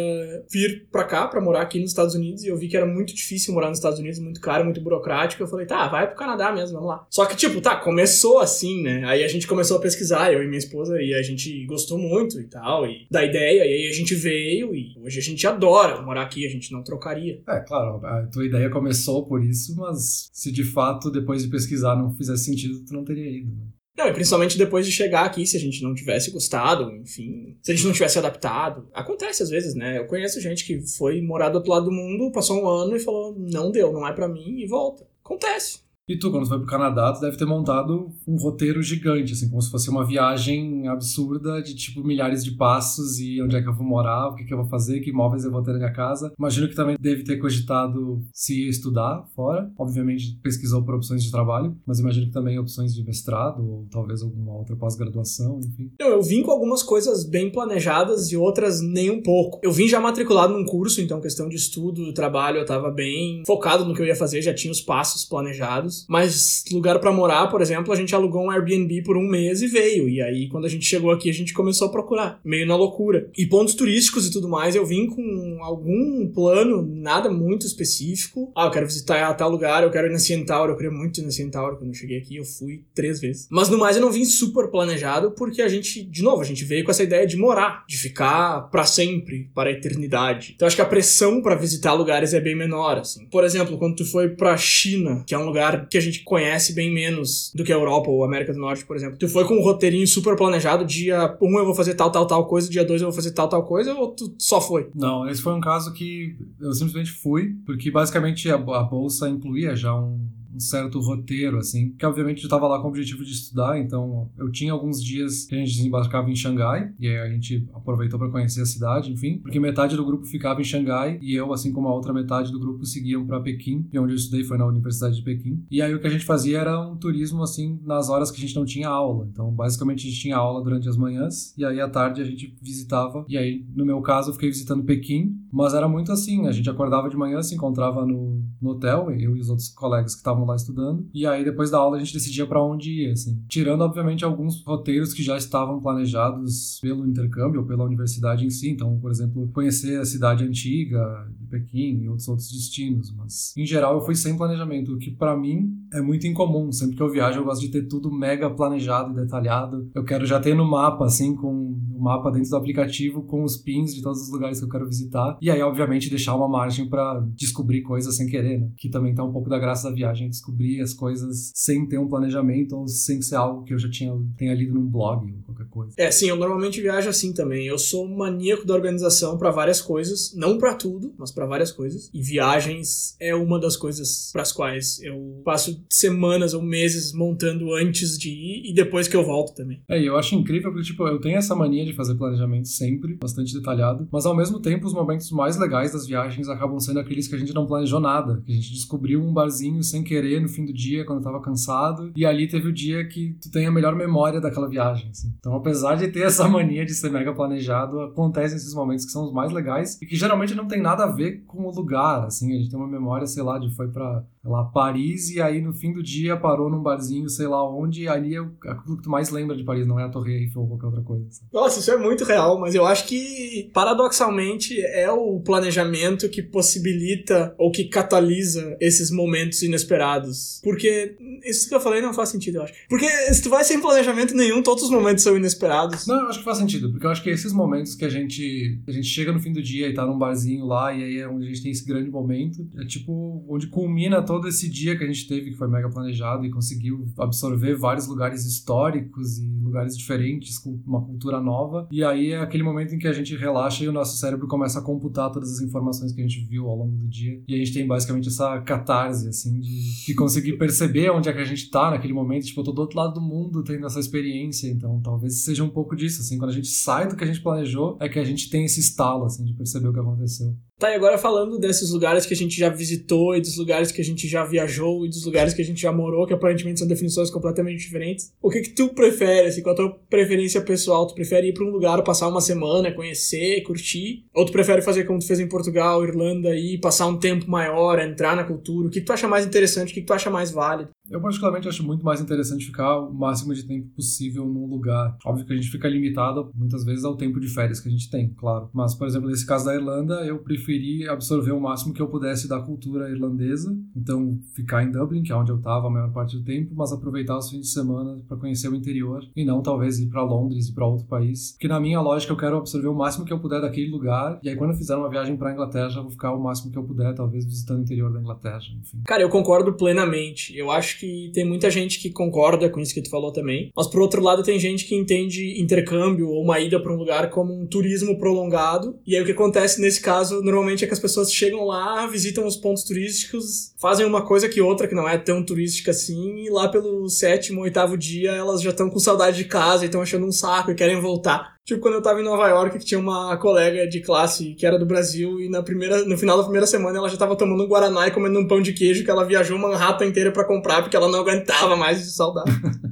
[0.51, 2.43] vir pra cá, pra morar aqui nos Estados Unidos.
[2.45, 5.43] E eu vi que era muito difícil morar nos Estados Unidos, muito caro, muito burocrático.
[5.43, 7.07] Eu falei, tá, vai pro Canadá mesmo, vamos lá.
[7.11, 9.03] Só que, tipo, tá, começou assim, né?
[9.07, 12.41] Aí a gente começou a pesquisar, eu e minha esposa, e a gente gostou muito
[12.41, 16.03] e tal, e da ideia, e aí a gente veio, e hoje a gente adora
[16.03, 17.43] morar aqui, a gente não trocaria.
[17.49, 21.97] É, claro, a tua ideia começou por isso, mas se de fato, depois de pesquisar,
[21.97, 23.51] não fizesse sentido, tu não teria ido.
[23.51, 23.67] Né?
[23.97, 27.71] Não, e principalmente depois de chegar aqui, se a gente não tivesse gostado, enfim, se
[27.71, 28.89] a gente não tivesse adaptado.
[28.95, 29.99] Acontece às vezes, né?
[29.99, 33.01] Eu conheço gente que foi morar do outro lado do mundo, passou um ano e
[33.01, 35.07] falou: não deu, não é pra mim, e volta.
[35.23, 35.81] Acontece.
[36.11, 39.63] E tu, quando foi pro Canadá, tu deve ter montado um roteiro gigante, assim, como
[39.63, 43.73] se fosse uma viagem absurda de tipo milhares de passos e onde é que eu
[43.73, 45.93] vou morar, o que, que eu vou fazer, que móveis eu vou ter na minha
[45.93, 46.33] casa.
[46.37, 49.71] Imagino que também deve ter cogitado se estudar fora.
[49.79, 54.21] Obviamente pesquisou por opções de trabalho, mas imagino que também opções de mestrado ou talvez
[54.21, 55.93] alguma outra pós-graduação, enfim.
[55.97, 59.61] Eu, eu vim com algumas coisas bem planejadas e outras nem um pouco.
[59.63, 63.85] Eu vim já matriculado num curso, então questão de estudo, trabalho, eu tava bem focado
[63.85, 66.00] no que eu ia fazer, já tinha os passos planejados.
[66.09, 69.67] Mas lugar para morar, por exemplo, a gente alugou um Airbnb por um mês e
[69.67, 70.09] veio.
[70.09, 73.31] E aí, quando a gente chegou aqui, a gente começou a procurar, meio na loucura.
[73.37, 78.53] E pontos turísticos e tudo mais, eu vim com algum plano, nada muito específico.
[78.57, 81.25] Ah, eu quero visitar tal lugar, eu quero ir na Centauro, eu queria muito ir
[81.25, 81.77] na Centauro.
[81.77, 83.49] Quando eu cheguei aqui, eu fui três vezes.
[83.51, 86.65] Mas no mais, eu não vim super planejado, porque a gente, de novo, a gente
[86.65, 90.53] veio com essa ideia de morar, de ficar para sempre, para a eternidade.
[90.55, 93.27] Então acho que a pressão para visitar lugares é bem menor, assim.
[93.27, 96.73] Por exemplo, quando tu foi pra China, que é um lugar que a gente conhece
[96.73, 99.19] bem menos do que a Europa ou América do Norte, por exemplo.
[99.19, 102.27] Tu foi com um roteirinho super planejado, dia 1 um eu vou fazer tal, tal,
[102.27, 104.89] tal coisa, dia 2 eu vou fazer tal, tal coisa, ou tu só foi?
[104.95, 109.75] Não, esse foi um caso que eu simplesmente fui, porque basicamente a, a bolsa incluía
[109.75, 110.21] já um
[110.55, 114.31] um certo roteiro, assim, que obviamente eu estava lá com o objetivo de estudar, então
[114.39, 118.19] eu tinha alguns dias que a gente desembarcava em Xangai, e aí a gente aproveitou
[118.19, 121.73] para conhecer a cidade, enfim, porque metade do grupo ficava em Xangai e eu, assim
[121.73, 124.67] como a outra metade do grupo, seguiam para Pequim, e onde eu estudei foi na
[124.67, 125.65] Universidade de Pequim.
[125.71, 128.41] E aí o que a gente fazia era um turismo, assim, nas horas que a
[128.41, 129.29] gente não tinha aula.
[129.31, 132.57] Então, basicamente, a gente tinha aula durante as manhãs, e aí à tarde a gente
[132.61, 136.53] visitava, e aí, no meu caso, eu fiquei visitando Pequim, mas era muito assim, a
[136.53, 140.21] gente acordava de manhã, se encontrava no, no hotel, eu e os outros colegas que
[140.21, 141.07] estavam estavam lá estudando.
[141.13, 143.43] E aí, depois da aula, a gente decidia para onde ir, assim.
[143.49, 148.71] Tirando, obviamente, alguns roteiros que já estavam planejados pelo intercâmbio ou pela universidade em si.
[148.71, 153.15] Então, por exemplo, conhecer a cidade antiga Pequim e outros outros destinos.
[153.17, 156.71] Mas, em geral, eu fui sem planejamento, o que para mim é muito incomum.
[156.73, 159.91] Sempre que eu viajo, eu gosto de ter tudo mega planejado e detalhado.
[159.95, 163.57] Eu quero já ter no mapa, assim, com o mapa dentro do aplicativo, com os
[163.57, 165.37] pins de todos os lugares que eu quero visitar.
[165.41, 168.71] E aí, obviamente, deixar uma margem para descobrir coisas sem querer, né?
[168.77, 172.09] Que também tá um pouco da graça da viagem descobrir as coisas sem ter um
[172.09, 175.67] planejamento ou sem ser algo que eu já tinha tenha lido num blog ou qualquer
[175.69, 175.95] coisa.
[175.97, 177.67] É, sim, eu normalmente viajo assim também.
[177.67, 182.11] Eu sou maníaco da organização para várias coisas, não para tudo, mas para várias coisas.
[182.15, 187.75] E viagens é uma das coisas para as quais eu passo semanas ou meses montando
[187.75, 189.83] antes de ir e depois que eu volto também.
[189.89, 193.53] É, eu acho incrível porque tipo, eu tenho essa mania de fazer planejamento sempre, bastante
[193.53, 197.35] detalhado, mas ao mesmo tempo os momentos mais legais das viagens acabam sendo aqueles que
[197.35, 200.49] a gente não planejou nada, que a gente descobriu um barzinho sem querer querer no
[200.49, 202.13] fim do dia, quando eu tava cansado.
[202.15, 205.11] E ali teve o dia que tu tem a melhor memória daquela viagem.
[205.11, 205.33] Assim.
[205.39, 209.25] Então, apesar de ter essa mania de ser mega planejado, acontecem esses momentos que são
[209.25, 212.25] os mais legais e que geralmente não tem nada a ver com o lugar.
[212.27, 215.61] Assim, a gente tem uma memória, sei lá, de foi pra lá, Paris, e aí
[215.61, 219.03] no fim do dia parou num barzinho, sei lá onde, e ali é aquilo que
[219.03, 221.29] tu mais lembra de Paris, não é a Torre Eiffel ou qualquer outra coisa.
[221.53, 227.55] Nossa, isso é muito real, mas eu acho que, paradoxalmente, é o planejamento que possibilita
[227.59, 230.61] ou que catalisa esses momentos inesperados.
[230.63, 232.73] Porque isso que eu falei não faz sentido, eu acho.
[232.89, 236.07] Porque se tu vai sem planejamento nenhum, todos os momentos são inesperados.
[236.07, 238.81] Não, eu acho que faz sentido, porque eu acho que esses momentos que a gente,
[238.89, 241.29] a gente chega no fim do dia e tá num barzinho lá, e aí é
[241.29, 245.03] onde a gente tem esse grande momento, é tipo onde culmina todo esse dia que
[245.03, 249.99] a gente teve, que foi mega planejado e conseguiu absorver vários lugares históricos e lugares
[249.99, 251.89] diferentes, com uma cultura nova.
[251.91, 254.79] E aí é aquele momento em que a gente relaxa e o nosso cérebro começa
[254.79, 257.43] a computar todas as informações que a gente viu ao longo do dia.
[257.49, 261.41] E a gente tem basicamente essa catarse, assim, de, de conseguir perceber onde é que
[261.41, 262.47] a gente tá naquele momento.
[262.47, 264.69] Tipo, eu tô do outro lado do mundo tendo essa experiência.
[264.69, 266.39] Então talvez seja um pouco disso, assim.
[266.39, 268.79] Quando a gente sai do que a gente planejou, é que a gente tem esse
[268.79, 270.57] estalo, assim, de perceber o que aconteceu.
[270.81, 274.01] Tá, e agora falando desses lugares que a gente já visitou e dos lugares que
[274.01, 276.89] a gente já viajou e dos lugares que a gente já morou, que aparentemente são
[276.89, 278.33] definições completamente diferentes.
[278.41, 281.07] O que que tu prefere, assim, qual a tua preferência pessoal?
[281.07, 284.25] Tu prefere ir pra um lugar, passar uma semana, conhecer, curtir?
[284.33, 287.99] Ou tu prefere fazer como tu fez em Portugal, Irlanda, e passar um tempo maior,
[287.99, 288.89] entrar na cultura?
[288.89, 289.91] O que, tu acha mais interessante?
[289.91, 290.89] O que tu acha mais válido?
[291.11, 295.19] Eu, particularmente, acho muito mais interessante ficar o máximo de tempo possível num lugar.
[295.25, 298.09] Óbvio que a gente fica limitado, muitas vezes, ao tempo de férias que a gente
[298.09, 298.71] tem, claro.
[298.73, 302.49] Mas, por exemplo, nesse caso da Irlanda, eu preferi absorver o máximo que eu pudesse
[302.49, 303.77] da cultura irlandesa.
[303.97, 306.93] Então, ficar em Dublin, que é onde eu estava a maior parte do tempo, mas
[306.93, 310.69] aproveitar os fins de semana para conhecer o interior e não, talvez, ir para Londres
[310.69, 311.53] e para outro país.
[311.53, 314.39] Porque, na minha lógica, eu quero absorver o máximo que eu puder daquele lugar.
[314.45, 316.79] E aí, quando eu fizer uma viagem para Inglaterra, eu vou ficar o máximo que
[316.79, 319.03] eu puder, talvez visitando o interior da Inglaterra, enfim.
[319.07, 320.57] Cara, eu concordo plenamente.
[320.57, 323.71] Eu acho que tem muita gente que concorda com isso que tu falou também.
[323.75, 327.31] Mas por outro lado, tem gente que entende intercâmbio ou uma ida para um lugar
[327.31, 328.99] como um turismo prolongado.
[329.07, 332.47] E aí o que acontece nesse caso, normalmente é que as pessoas chegam lá, visitam
[332.47, 336.51] os pontos turísticos, fazem uma coisa que outra que não é tão turística assim, e
[336.51, 340.27] lá pelo sétimo, oitavo dia elas já estão com saudade de casa e estão achando
[340.27, 341.60] um saco e querem voltar.
[341.65, 344.79] Tipo, quando eu tava em Nova York, que tinha uma colega de classe que era
[344.79, 347.69] do Brasil, e na primeira, no final da primeira semana ela já tava tomando um
[347.69, 350.97] Guaraná e comendo um pão de queijo que ela viajou Manhattan inteira para comprar porque
[350.97, 352.51] ela não aguentava mais de saudade.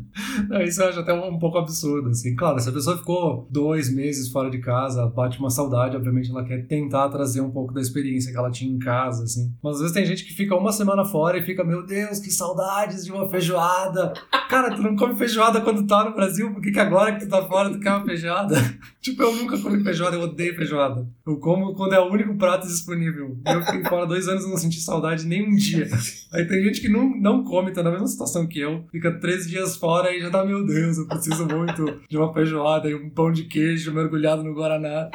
[0.50, 2.34] não, isso eu acho até um, pouco absurdo, assim.
[2.34, 6.44] Claro, se a pessoa ficou dois meses fora de casa, bate uma saudade, obviamente ela
[6.44, 9.52] quer tentar trazer um pouco da experiência que ela tinha em casa, assim.
[9.62, 12.30] Mas às vezes tem gente que fica uma semana fora e fica, meu Deus, que
[12.30, 14.12] saudades de uma feijoada.
[14.48, 17.28] Cara, tu não come feijoada quando tá no Brasil, por que, que agora que tu
[17.28, 18.56] tá fora tu quer uma feijoada?
[19.00, 21.06] tipo, eu nunca comi feijoada, eu odeio feijoada.
[21.26, 23.36] Eu como quando é o único prato disponível.
[23.46, 25.86] Eu fiquei fora dois anos e não senti saudade nem um dia.
[26.32, 29.46] Aí tem gente que não, não come, tá na mesma situação que eu, fica três
[29.46, 33.10] dias fora e já tá, meu Deus, eu preciso muito de uma feijoada e um
[33.10, 35.10] pão de queijo mergulhado no Guaraná.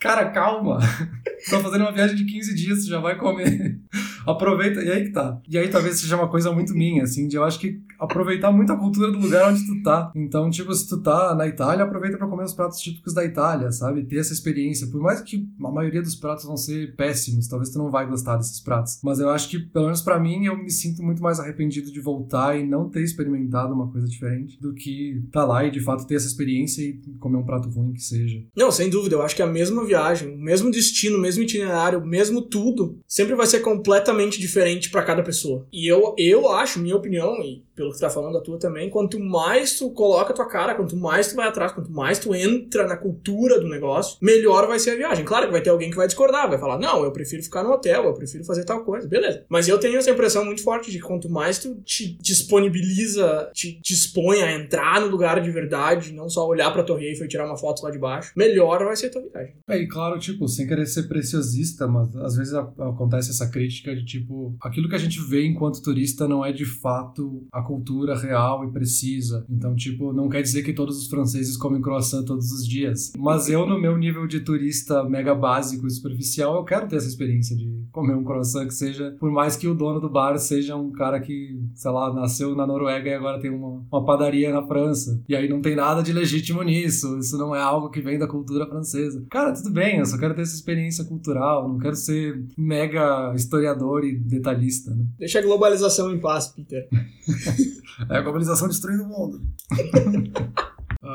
[0.00, 0.78] Cara, calma.
[1.50, 3.80] Tô fazendo uma viagem de 15 dias, você já vai comer.
[4.26, 5.40] Aproveita, e aí que tá.
[5.48, 8.72] E aí talvez seja uma coisa muito minha, assim, de eu acho que aproveitar muito
[8.72, 10.10] a cultura do lugar onde tu tá.
[10.14, 13.70] Então, tipo, se tu tá na Itália, aproveita para comer os pratos típicos da Itália,
[13.72, 14.04] sabe?
[14.04, 14.86] Ter essa experiência.
[14.86, 18.36] Por mais que a maioria dos pratos vão ser péssimos, talvez tu não vai gostar
[18.36, 18.98] desses pratos.
[19.02, 22.00] Mas eu acho que, pelo menos para mim, eu me sinto muito mais arrependido de
[22.00, 26.06] voltar e não ter experimentado uma coisa diferente do que tá lá e de fato
[26.06, 28.42] ter essa experiência e comer um prato ruim que seja.
[28.56, 29.16] Não, sem dúvida.
[29.16, 32.98] Eu acho que a mesma viagem, o mesmo destino, o mesmo itinerário, o mesmo tudo,
[33.06, 35.66] sempre vai ser completamente diferente para cada pessoa.
[35.72, 38.88] E eu, eu acho, minha opinião, e pelo que tu tá falando a tua também,
[38.88, 42.34] quanto mais tu coloca a tua cara, quanto mais tu vai atrás, quanto mais tu
[42.34, 45.24] entra na cultura do negócio, melhor vai ser a viagem.
[45.24, 47.70] Claro que vai ter alguém que vai discordar, vai falar, não, eu prefiro ficar no
[47.70, 49.44] hotel, eu prefiro fazer tal coisa, beleza.
[49.48, 53.78] Mas eu tenho essa impressão muito forte de que quanto mais tu te disponibiliza, te
[53.82, 57.58] dispõe a entrar no lugar de verdade, não só olhar pra Torre e tirar uma
[57.58, 59.54] foto lá de baixo, melhor vai ser a tua viagem.
[59.68, 64.04] É, e claro, tipo, sem querer ser preciosista, mas às vezes acontece essa crítica de
[64.04, 68.64] tipo, aquilo que a gente vê enquanto turista não é de fato a cultura real
[68.64, 69.44] e precisa.
[69.50, 73.12] Então, tipo, não quer dizer que todos os franceses comem croissant todos os dias.
[73.18, 77.08] Mas eu, no meu nível de turista mega básico e superficial, eu quero ter essa
[77.08, 80.76] experiência de comer um croissant que seja, por mais que o dono do bar seja
[80.76, 84.66] um cara que, sei lá, nasceu na Noruega e agora tem uma, uma padaria na
[84.66, 85.20] França.
[85.28, 87.18] E aí não tem nada de legítimo nisso.
[87.18, 89.24] Isso não é algo que vem da cultura francesa.
[89.30, 94.04] Cara, tudo bem, eu só quero ter essa experiência cultural, não quero ser mega historiador
[94.04, 94.94] e detalhista.
[94.94, 95.04] Né?
[95.18, 96.88] Deixa a globalização em paz, Peter.
[98.10, 99.40] é a globalização destruindo o mundo.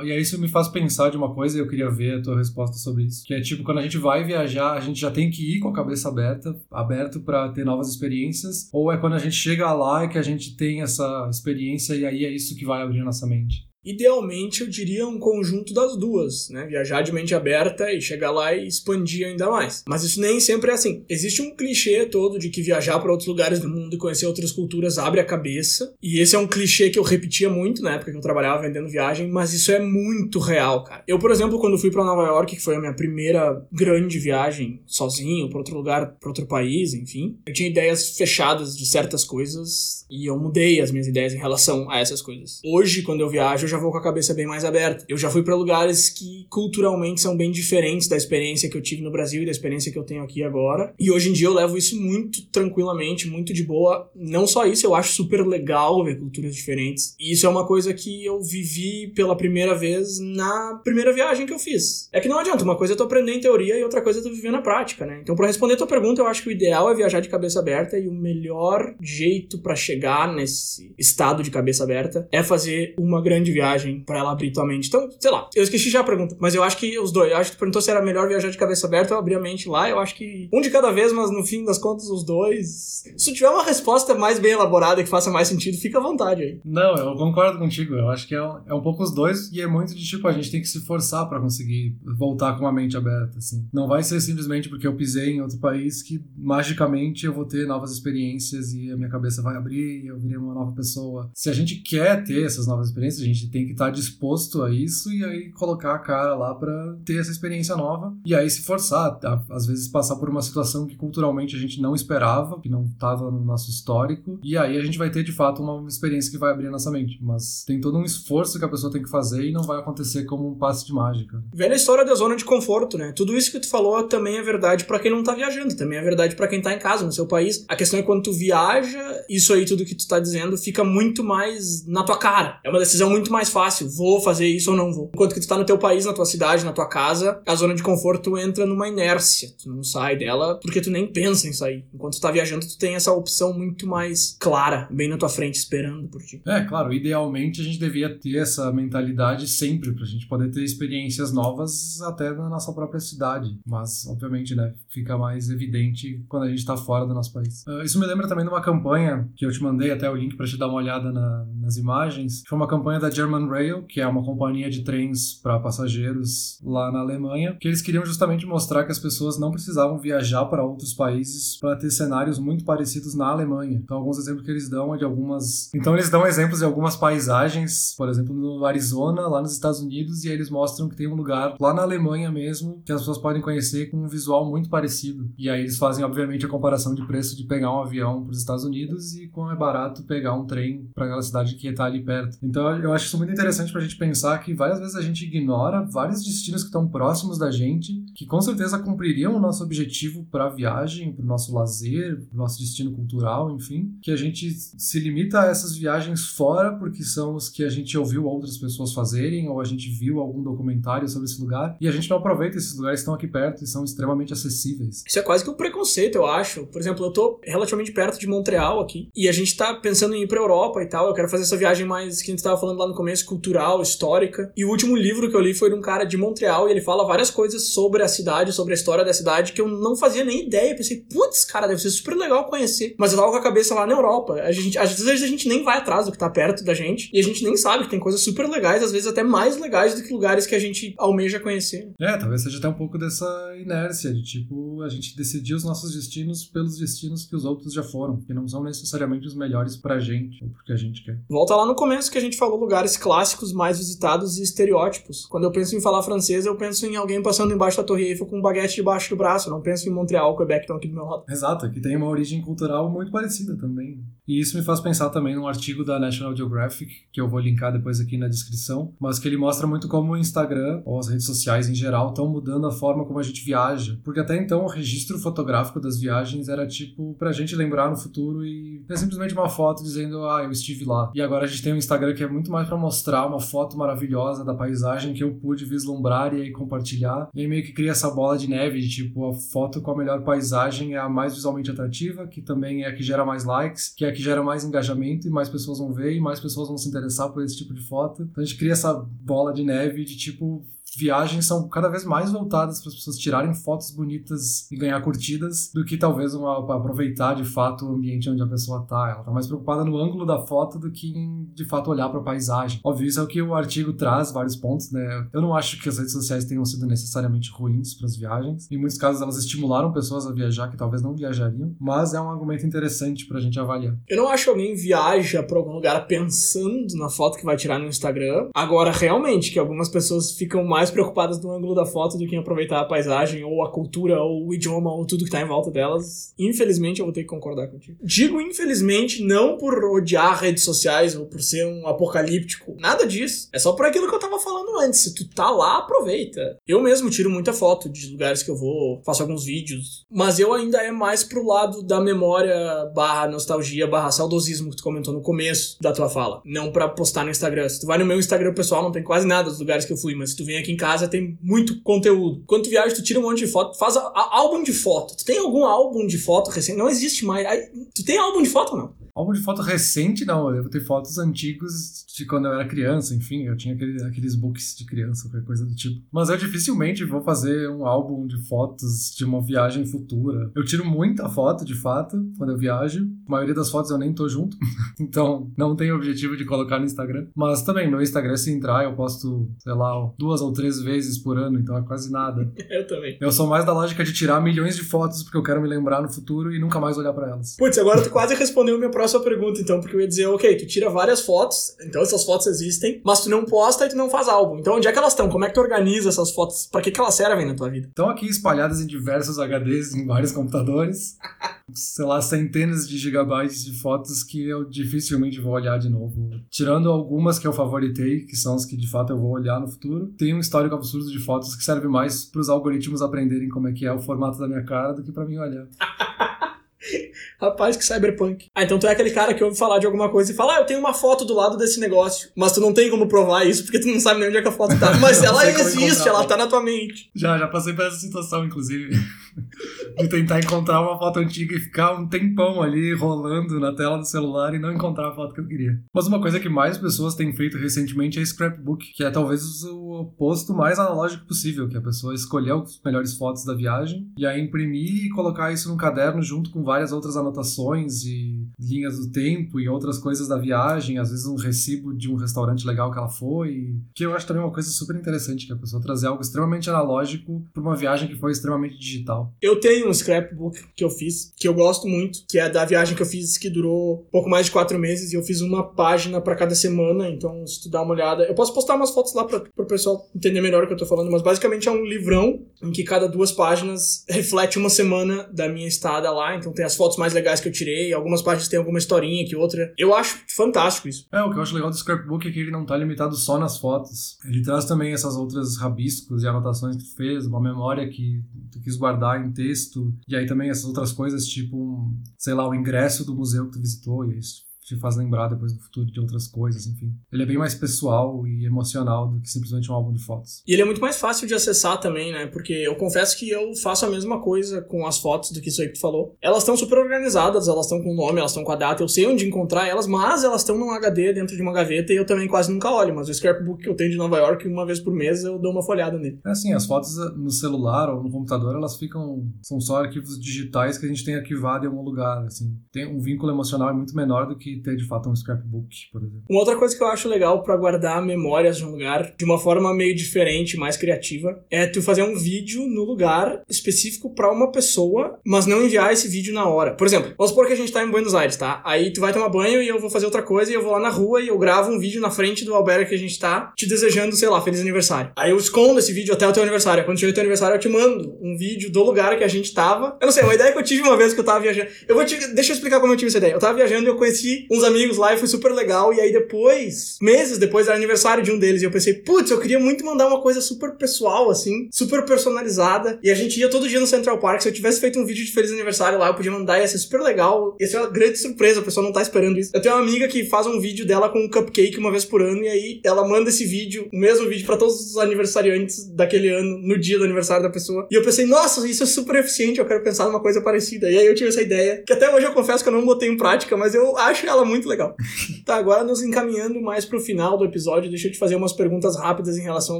[0.03, 2.37] E aí isso me faz pensar de uma coisa e eu queria ver a tua
[2.37, 3.23] resposta sobre isso.
[3.25, 5.67] Que é tipo, quando a gente vai viajar, a gente já tem que ir com
[5.67, 10.05] a cabeça aberta, aberto para ter novas experiências, ou é quando a gente chega lá
[10.05, 13.27] e que a gente tem essa experiência e aí é isso que vai abrir nossa
[13.27, 13.69] mente?
[13.83, 16.65] Idealmente, eu diria um conjunto das duas, né?
[16.67, 19.83] Viajar de mente aberta e chegar lá e expandir ainda mais.
[19.87, 21.03] Mas isso nem sempre é assim.
[21.09, 24.51] Existe um clichê todo de que viajar para outros lugares do mundo e conhecer outras
[24.51, 25.95] culturas abre a cabeça.
[26.01, 28.87] E esse é um clichê que eu repetia muito na época que eu trabalhava vendendo
[28.87, 31.03] viagem, mas isso é muito real, cara.
[31.07, 34.81] Eu, por exemplo, quando fui para Nova York, que foi a minha primeira grande viagem
[34.85, 40.05] sozinho para outro lugar, para outro país, enfim, eu tinha ideias fechadas de certas coisas
[40.09, 42.59] e eu mudei as minhas ideias em relação a essas coisas.
[42.63, 45.05] Hoje, quando eu viajo, já vou com a cabeça bem mais aberta.
[45.07, 49.01] Eu já fui para lugares que culturalmente são bem diferentes da experiência que eu tive
[49.01, 50.93] no Brasil e da experiência que eu tenho aqui agora.
[50.99, 54.09] E hoje em dia eu levo isso muito tranquilamente, muito de boa.
[54.15, 57.15] Não só isso, eu acho super legal ver culturas diferentes.
[57.19, 61.53] E isso é uma coisa que eu vivi pela primeira vez na primeira viagem que
[61.53, 62.09] eu fiz.
[62.11, 64.23] É que não adianta, uma coisa é tu aprender em teoria e outra coisa é
[64.23, 65.19] tu viver na prática, né?
[65.21, 67.97] Então, para responder tua pergunta, eu acho que o ideal é viajar de cabeça aberta
[67.97, 73.51] e o melhor jeito para chegar nesse estado de cabeça aberta é fazer uma grande
[73.51, 74.87] viagem viagem para ela abrir tua mente.
[74.87, 77.31] Então, sei lá, eu esqueci já a pergunta, mas eu acho que os dois.
[77.31, 79.39] Eu acho que tu perguntou se era melhor viajar de cabeça aberta ou abrir a
[79.39, 79.89] mente lá.
[79.89, 83.03] Eu acho que um de cada vez, mas no fim das contas, os dois.
[83.17, 86.59] Se tiver uma resposta mais bem elaborada que faça mais sentido, fica à vontade aí.
[86.63, 87.95] Não, eu concordo contigo.
[87.95, 90.27] Eu acho que é um, é um pouco os dois e é muito de tipo,
[90.27, 93.67] a gente tem que se forçar para conseguir voltar com a mente aberta, assim.
[93.73, 97.65] Não vai ser simplesmente porque eu pisei em outro país que magicamente eu vou ter
[97.67, 101.29] novas experiências e a minha cabeça vai abrir e eu virei uma nova pessoa.
[101.33, 104.63] Se a gente quer ter essas novas experiências, a gente tem que estar tá disposto
[104.63, 108.15] a isso e aí colocar a cara lá para ter essa experiência nova.
[108.25, 111.93] E aí se forçar, às vezes passar por uma situação que culturalmente a gente não
[111.93, 114.39] esperava, que não estava no nosso histórico.
[114.43, 116.91] E aí a gente vai ter de fato uma experiência que vai abrir a nossa
[116.91, 117.19] mente.
[117.21, 120.25] Mas tem todo um esforço que a pessoa tem que fazer e não vai acontecer
[120.25, 121.43] como um passe de mágica.
[121.53, 123.11] Velha história da zona de conforto, né?
[123.11, 126.01] Tudo isso que tu falou também é verdade para quem não tá viajando, também é
[126.01, 127.65] verdade para quem tá em casa, no seu país.
[127.67, 131.23] A questão é quando tu viaja, isso aí tudo que tu tá dizendo fica muito
[131.23, 132.59] mais na tua cara.
[132.63, 133.89] É uma decisão muito mais fácil.
[133.89, 135.09] Vou fazer isso ou não vou.
[135.13, 137.73] Enquanto que tu tá no teu país, na tua cidade, na tua casa, a zona
[137.73, 139.49] de conforto entra numa inércia.
[139.61, 141.85] Tu não sai dela porque tu nem pensa em sair.
[141.93, 145.55] Enquanto tu tá viajando, tu tem essa opção muito mais clara, bem na tua frente,
[145.55, 146.41] esperando por ti.
[146.45, 151.31] É, claro, idealmente a gente devia ter essa mentalidade sempre pra gente poder ter experiências
[151.31, 153.57] novas até na nossa própria cidade.
[153.65, 157.63] Mas, obviamente, né, fica mais evidente quando a gente tá fora do nosso país.
[157.67, 160.35] Uh, isso me lembra também de uma campanha que eu te mandei até o link
[160.35, 162.43] para te dar uma olhada na, nas imagens.
[162.47, 166.91] Foi uma campanha da German Rail, que é uma companhia de trens para passageiros lá
[166.91, 170.93] na Alemanha, que eles queriam justamente mostrar que as pessoas não precisavam viajar para outros
[170.93, 173.79] países para ter cenários muito parecidos na Alemanha.
[173.83, 175.73] Então, alguns exemplos que eles dão é de algumas.
[175.73, 180.23] Então, eles dão exemplos de algumas paisagens, por exemplo, no Arizona, lá nos Estados Unidos,
[180.23, 183.17] e aí eles mostram que tem um lugar lá na Alemanha mesmo que as pessoas
[183.17, 185.29] podem conhecer com um visual muito parecido.
[185.37, 188.39] E aí eles fazem, obviamente, a comparação de preço de pegar um avião para os
[188.39, 192.03] Estados Unidos e como é barato pegar um trem para aquela cidade que está ali
[192.03, 192.37] perto.
[192.41, 195.23] Então, eu acho isso muito interessante para a gente pensar que várias vezes a gente
[195.23, 200.25] ignora vários destinos que estão próximos da gente, que com certeza cumpririam o nosso objetivo
[200.31, 204.15] para a viagem, para o nosso lazer, para o nosso destino cultural, enfim, que a
[204.15, 208.57] gente se limita a essas viagens fora porque são os que a gente ouviu outras
[208.57, 212.17] pessoas fazerem ou a gente viu algum documentário sobre esse lugar e a gente não
[212.17, 215.03] aproveita esses lugares que estão aqui perto e são extremamente acessíveis.
[215.07, 216.65] Isso é quase que um preconceito, eu acho.
[216.67, 220.23] Por exemplo, eu tô relativamente perto de Montreal aqui e a gente tá pensando em
[220.23, 221.07] ir pra Europa e tal.
[221.07, 223.81] Eu quero fazer essa viagem mais que a gente tava falando lá no começo, cultural,
[223.81, 224.53] histórica.
[224.55, 226.81] E o último livro que eu li foi de um cara de Montreal e ele
[226.81, 230.23] fala várias coisas sobre a cidade, sobre a história da cidade que eu não fazia
[230.23, 230.71] nem ideia.
[230.71, 232.93] Eu pensei, putz, cara, deve ser super legal conhecer.
[232.99, 234.33] Mas eu tava com a cabeça lá na Europa.
[234.35, 237.09] A gente, às vezes a gente nem vai atrás do que tá perto da gente
[237.11, 239.95] e a gente nem sabe que tem coisas super legais, às vezes até mais legais
[239.95, 241.91] do que lugares que a gente almeja conhecer.
[241.99, 243.25] É, talvez seja até um pouco dessa
[243.57, 247.81] inércia de tipo a gente decidir os nossos destinos pelos destinos que os outros já
[247.81, 251.19] foram, que não são necessariamente os melhores pra gente, ou porque a gente quer.
[251.27, 255.25] Volta lá no começo que a gente falou lugares clássicos mais visitados e estereótipos.
[255.25, 258.25] Quando eu penso em falar francês, eu penso em alguém passando embaixo da Torre Eiffel
[258.25, 259.49] com um baguete debaixo do braço.
[259.49, 261.23] Eu não penso em Montreal, Quebec, que estão aqui do meu lado.
[261.29, 264.03] Exato, que tem uma origem cultural muito parecida também.
[264.27, 267.73] E isso me faz pensar também num artigo da National Geographic, que eu vou linkar
[267.73, 271.25] depois aqui na descrição, mas que ele mostra muito como o Instagram, ou as redes
[271.25, 273.99] sociais em geral, estão mudando a forma como a gente viaja.
[274.03, 278.45] Porque até então o registro fotográfico das viagens era tipo pra gente lembrar no futuro
[278.45, 281.11] e é simplesmente uma foto dizendo, ah, eu estive lá.
[281.15, 283.77] E agora a gente tem um Instagram que é muito mais para mostrar uma foto
[283.77, 287.29] maravilhosa da paisagem que eu pude vislumbrar e aí compartilhar.
[287.33, 289.97] E aí meio que cria essa bola de neve de tipo, a foto com a
[289.97, 293.93] melhor paisagem é a mais visualmente atrativa, que também é a que gera mais likes,
[293.95, 296.77] que é que gera mais engajamento e mais pessoas vão ver e mais pessoas vão
[296.77, 298.23] se interessar por esse tipo de foto.
[298.23, 300.65] Então a gente cria essa bola de neve de tipo
[300.97, 305.71] viagens são cada vez mais voltadas para as pessoas tirarem fotos bonitas e ganhar curtidas
[305.73, 309.09] do que talvez uma, aproveitar de fato o ambiente onde a pessoa está.
[309.09, 312.19] Ela está mais preocupada no ângulo da foto do que em de fato olhar para
[312.19, 312.79] a paisagem.
[312.83, 315.27] Óbvio, isso é o que o artigo traz, vários pontos, né?
[315.33, 318.67] Eu não acho que as redes sociais tenham sido necessariamente ruins para as viagens.
[318.71, 322.29] Em muitos casos elas estimularam pessoas a viajar que talvez não viajariam, mas é um
[322.29, 323.97] argumento interessante para a gente avaliar.
[324.07, 327.79] Eu não acho que alguém viaja para algum lugar pensando na foto que vai tirar
[327.79, 328.49] no Instagram.
[328.53, 332.35] Agora, realmente, que algumas pessoas ficam mais mais preocupadas no ângulo da foto do que
[332.35, 335.45] em aproveitar a paisagem, ou a cultura, ou o idioma, ou tudo que tá em
[335.45, 336.33] volta delas.
[336.39, 337.99] Infelizmente, eu vou ter que concordar contigo.
[338.03, 342.75] Digo infelizmente não por odiar redes sociais ou por ser um apocalíptico.
[342.79, 343.47] Nada disso.
[343.53, 345.01] É só por aquilo que eu tava falando antes.
[345.01, 346.57] Se tu tá lá, aproveita.
[346.67, 350.03] Eu mesmo tiro muita foto de lugares que eu vou, faço alguns vídeos.
[350.09, 354.83] Mas eu ainda é mais pro lado da memória barra nostalgia barra saudosismo que tu
[354.83, 356.41] comentou no começo da tua fala.
[356.43, 357.69] Não para postar no Instagram.
[357.69, 359.97] Se tu vai no meu Instagram pessoal, não tem quase nada dos lugares que eu
[359.97, 360.15] fui.
[360.15, 362.43] Mas se tu vem aqui em casa tem muito conteúdo.
[362.47, 365.15] Quando tu viaja, tu tira um monte de foto, faz a, a, álbum de foto.
[365.17, 366.77] Tu tem algum álbum de foto recente?
[366.77, 367.45] Não existe mais.
[367.45, 369.00] Aí, tu tem álbum de foto ou não?
[369.15, 370.53] Álbum de foto recente, não.
[370.53, 373.43] Eu ter fotos antigos de quando eu era criança, enfim.
[373.43, 376.05] Eu tinha aquele, aqueles books de criança, qualquer coisa do tipo.
[376.11, 380.51] Mas eu dificilmente vou fazer um álbum de fotos de uma viagem futura.
[380.55, 383.07] Eu tiro muita foto, de fato, quando eu viajo.
[383.27, 384.57] A maioria das fotos eu nem tô junto.
[384.99, 387.27] então, não tenho objetivo de colocar no Instagram.
[387.35, 391.37] Mas também, meu Instagram, se entrar, eu posto, sei lá, duas ou três vezes por
[391.37, 391.59] ano.
[391.59, 392.51] Então é quase nada.
[392.69, 393.17] eu também.
[393.19, 396.01] Eu sou mais da lógica de tirar milhões de fotos porque eu quero me lembrar
[396.01, 397.55] no futuro e nunca mais olhar para elas.
[397.57, 400.57] Putz, agora tu quase respondeu minha próxima próxima pergunta, então, porque eu ia dizer, ok,
[400.57, 404.09] tu tira várias fotos, então essas fotos existem, mas tu não posta e tu não
[404.09, 404.59] faz álbum.
[404.59, 405.27] Então, onde é que elas estão?
[405.27, 406.67] Como é que tu organiza essas fotos?
[406.71, 407.87] Pra que, que elas servem na tua vida?
[407.87, 411.17] Estão aqui espalhadas em diversos HDs, em vários computadores.
[411.73, 416.29] sei lá, centenas de gigabytes de fotos que eu dificilmente vou olhar de novo.
[416.49, 419.69] Tirando algumas que eu favoritei, que são as que de fato eu vou olhar no
[419.69, 423.69] futuro, tem um histórico absurdo de fotos que serve mais para os algoritmos aprenderem como
[423.69, 425.65] é que é o formato da minha cara do que para mim olhar.
[427.39, 428.47] Rapaz, que cyberpunk.
[428.55, 430.59] Ah, então tu é aquele cara que ouve falar de alguma coisa e fala, ah,
[430.59, 432.29] eu tenho uma foto do lado desse negócio.
[432.35, 434.47] Mas tu não tem como provar isso porque tu não sabe nem onde é que
[434.47, 434.93] a foto tá.
[434.99, 437.09] Mas ela existe, ela tá na tua mente.
[437.15, 438.91] Já, já passei por essa situação, inclusive.
[439.97, 444.05] de tentar encontrar uma foto antiga e ficar um tempão ali rolando na tela do
[444.05, 445.79] celular e não encontrar a foto que eu queria.
[445.93, 450.01] Mas uma coisa que mais pessoas têm feito recentemente é scrapbook, que é talvez o
[450.01, 454.25] oposto mais analógico possível, que é a pessoa escolher as melhores fotos da viagem e
[454.25, 459.11] aí imprimir e colocar isso num caderno junto com várias outras anotações e linhas do
[459.11, 462.97] tempo e outras coisas da viagem, às vezes um recibo de um restaurante legal que
[462.97, 466.21] ela foi, que eu acho também uma coisa super interessante, que a pessoa trazer algo
[466.21, 469.33] extremamente analógico para uma viagem que foi extremamente digital.
[469.41, 472.95] Eu tenho um scrapbook que eu fiz, que eu gosto muito, que é da viagem
[472.95, 476.21] que eu fiz que durou pouco mais de quatro meses e eu fiz uma página
[476.21, 479.25] para cada semana, então se tu dá uma olhada, eu posso postar umas fotos lá
[479.25, 482.45] para o pessoal entender melhor o que eu tô falando, mas basicamente é um livrão
[482.63, 486.75] em que cada duas páginas reflete uma semana da minha estada lá, então tem as
[486.75, 489.73] fotos mais legais que eu tirei, algumas páginas tem alguma historinha que outra.
[489.77, 491.07] Eu acho fantástico isso.
[491.11, 493.37] É, o que eu acho legal do scrapbook é que ele não tá limitado só
[493.37, 494.17] nas fotos.
[494.25, 498.21] Ele traz também essas outras rabiscos e anotações que tu fez, uma memória que
[498.51, 502.55] tu quis guardar em texto, e aí também essas outras coisas, tipo, sei lá, o
[502.55, 505.99] ingresso do museu que tu visitou, e isso te faz lembrar depois no futuro de
[505.99, 506.93] outras coisas, enfim.
[507.11, 510.41] Ele é bem mais pessoal e emocional do que simplesmente um álbum de fotos.
[510.47, 512.27] E ele é muito mais fácil de acessar também, né?
[512.27, 515.61] Porque eu confesso que eu faço a mesma coisa com as fotos do que isso
[515.61, 516.15] aí que tu falou.
[516.21, 518.87] Elas estão super organizadas, elas estão com o nome, elas estão com a data, eu
[518.87, 522.05] sei onde encontrar elas, mas elas estão num HD dentro de uma gaveta e eu
[522.05, 522.95] também quase nunca olho.
[522.95, 525.51] Mas o scrapbook que eu tenho de Nova York, uma vez por mês eu dou
[525.51, 526.19] uma folhada nele.
[526.25, 529.27] É assim, as fotos no celular ou no computador, elas ficam.
[529.41, 532.57] são só arquivos digitais que a gente tem arquivado em algum lugar, assim.
[532.71, 536.23] Tem um vínculo emocional muito menor do que ter de fato um scrapbook, por exemplo.
[536.29, 539.37] Uma outra coisa que eu acho legal para guardar memórias de um lugar de uma
[539.37, 544.51] forma meio diferente, mais criativa, é tu fazer um vídeo no lugar específico para uma
[544.51, 546.73] pessoa, mas não enviar esse vídeo na hora.
[546.73, 548.61] Por exemplo, vamos supor que a gente tá em Buenos Aires, tá?
[548.65, 550.79] Aí tu vai tomar banho e eu vou fazer outra coisa e eu vou lá
[550.79, 553.53] na rua e eu gravo um vídeo na frente do albergue que a gente tá,
[553.55, 555.11] te desejando, sei lá, feliz aniversário.
[555.15, 556.83] Aí eu escondo esse vídeo até o teu aniversário.
[556.85, 559.53] Quando chega o teu aniversário, eu te mando um vídeo do lugar que a gente
[559.53, 559.97] tava.
[559.99, 561.69] Eu não sei, uma ideia que eu tive uma vez que eu tava viajando.
[561.87, 562.15] Eu vou te...
[562.33, 563.33] Deixa eu explicar como eu tive essa ideia.
[563.33, 565.93] Eu tava viajando e eu conheci uns amigos lá e foi super legal.
[565.93, 568.61] E aí depois, meses depois, era aniversário de um deles.
[568.61, 572.99] E eu pensei, putz, eu queria muito mandar uma coisa super pessoal, assim, super personalizada.
[573.01, 574.41] E a gente ia todo dia no Central Park.
[574.41, 576.77] Se eu tivesse feito um vídeo de feliz aniversário lá, eu podia mandar, ia ser
[576.77, 577.55] super legal.
[577.59, 579.51] Ia ser uma grande surpresa, o pessoal não tá esperando isso.
[579.53, 582.21] Eu tenho uma amiga que faz um vídeo dela com um cupcake uma vez por
[582.21, 582.43] ano.
[582.43, 586.57] E aí ela manda esse vídeo, o mesmo vídeo, para todos os aniversariantes daquele ano,
[586.57, 587.87] no dia do aniversário da pessoa.
[587.89, 590.89] E eu pensei, nossa, isso é super eficiente, eu quero pensar numa coisa parecida.
[590.89, 593.09] E aí eu tive essa ideia, que até hoje eu confesso que eu não botei
[593.09, 594.95] em prática, mas eu acho ela muito legal.
[595.45, 598.97] tá, agora nos encaminhando mais pro final do episódio, deixa eu te fazer umas perguntas
[598.97, 599.79] rápidas em relação a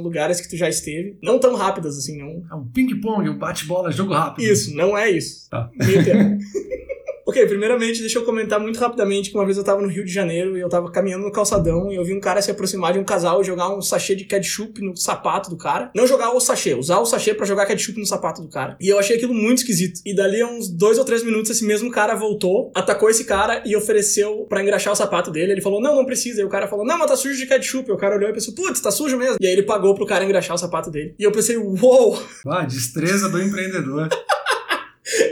[0.00, 1.16] lugares que tu já esteve.
[1.22, 2.44] Não tão rápidas assim, não.
[2.50, 4.44] É um ping-pong, um bate-bola, jogo rápido.
[4.44, 5.48] Isso, não é isso.
[5.50, 5.70] Tá.
[7.24, 10.12] Ok, primeiramente, deixa eu comentar muito rapidamente que uma vez eu tava no Rio de
[10.12, 12.98] Janeiro e eu tava caminhando no calçadão e eu vi um cara se aproximar de
[12.98, 15.90] um casal e jogar um sachê de ketchup no sapato do cara.
[15.94, 18.76] Não jogar o sachê, usar o sachê para jogar ketchup no sapato do cara.
[18.80, 20.00] E eu achei aquilo muito esquisito.
[20.04, 23.62] E dali a uns dois ou três minutos, esse mesmo cara voltou, atacou esse cara
[23.64, 25.52] e ofereceu para engraxar o sapato dele.
[25.52, 26.40] Ele falou, não, não precisa.
[26.40, 27.88] E o cara falou, não, mas tá sujo de ketchup.
[27.88, 29.36] E o cara olhou e pensou, putz, tá sujo mesmo.
[29.40, 31.14] E aí ele pagou pro cara engraxar o sapato dele.
[31.18, 31.76] E eu pensei, uou!
[31.82, 32.22] Wow!
[32.48, 34.08] Ah, destreza do empreendedor.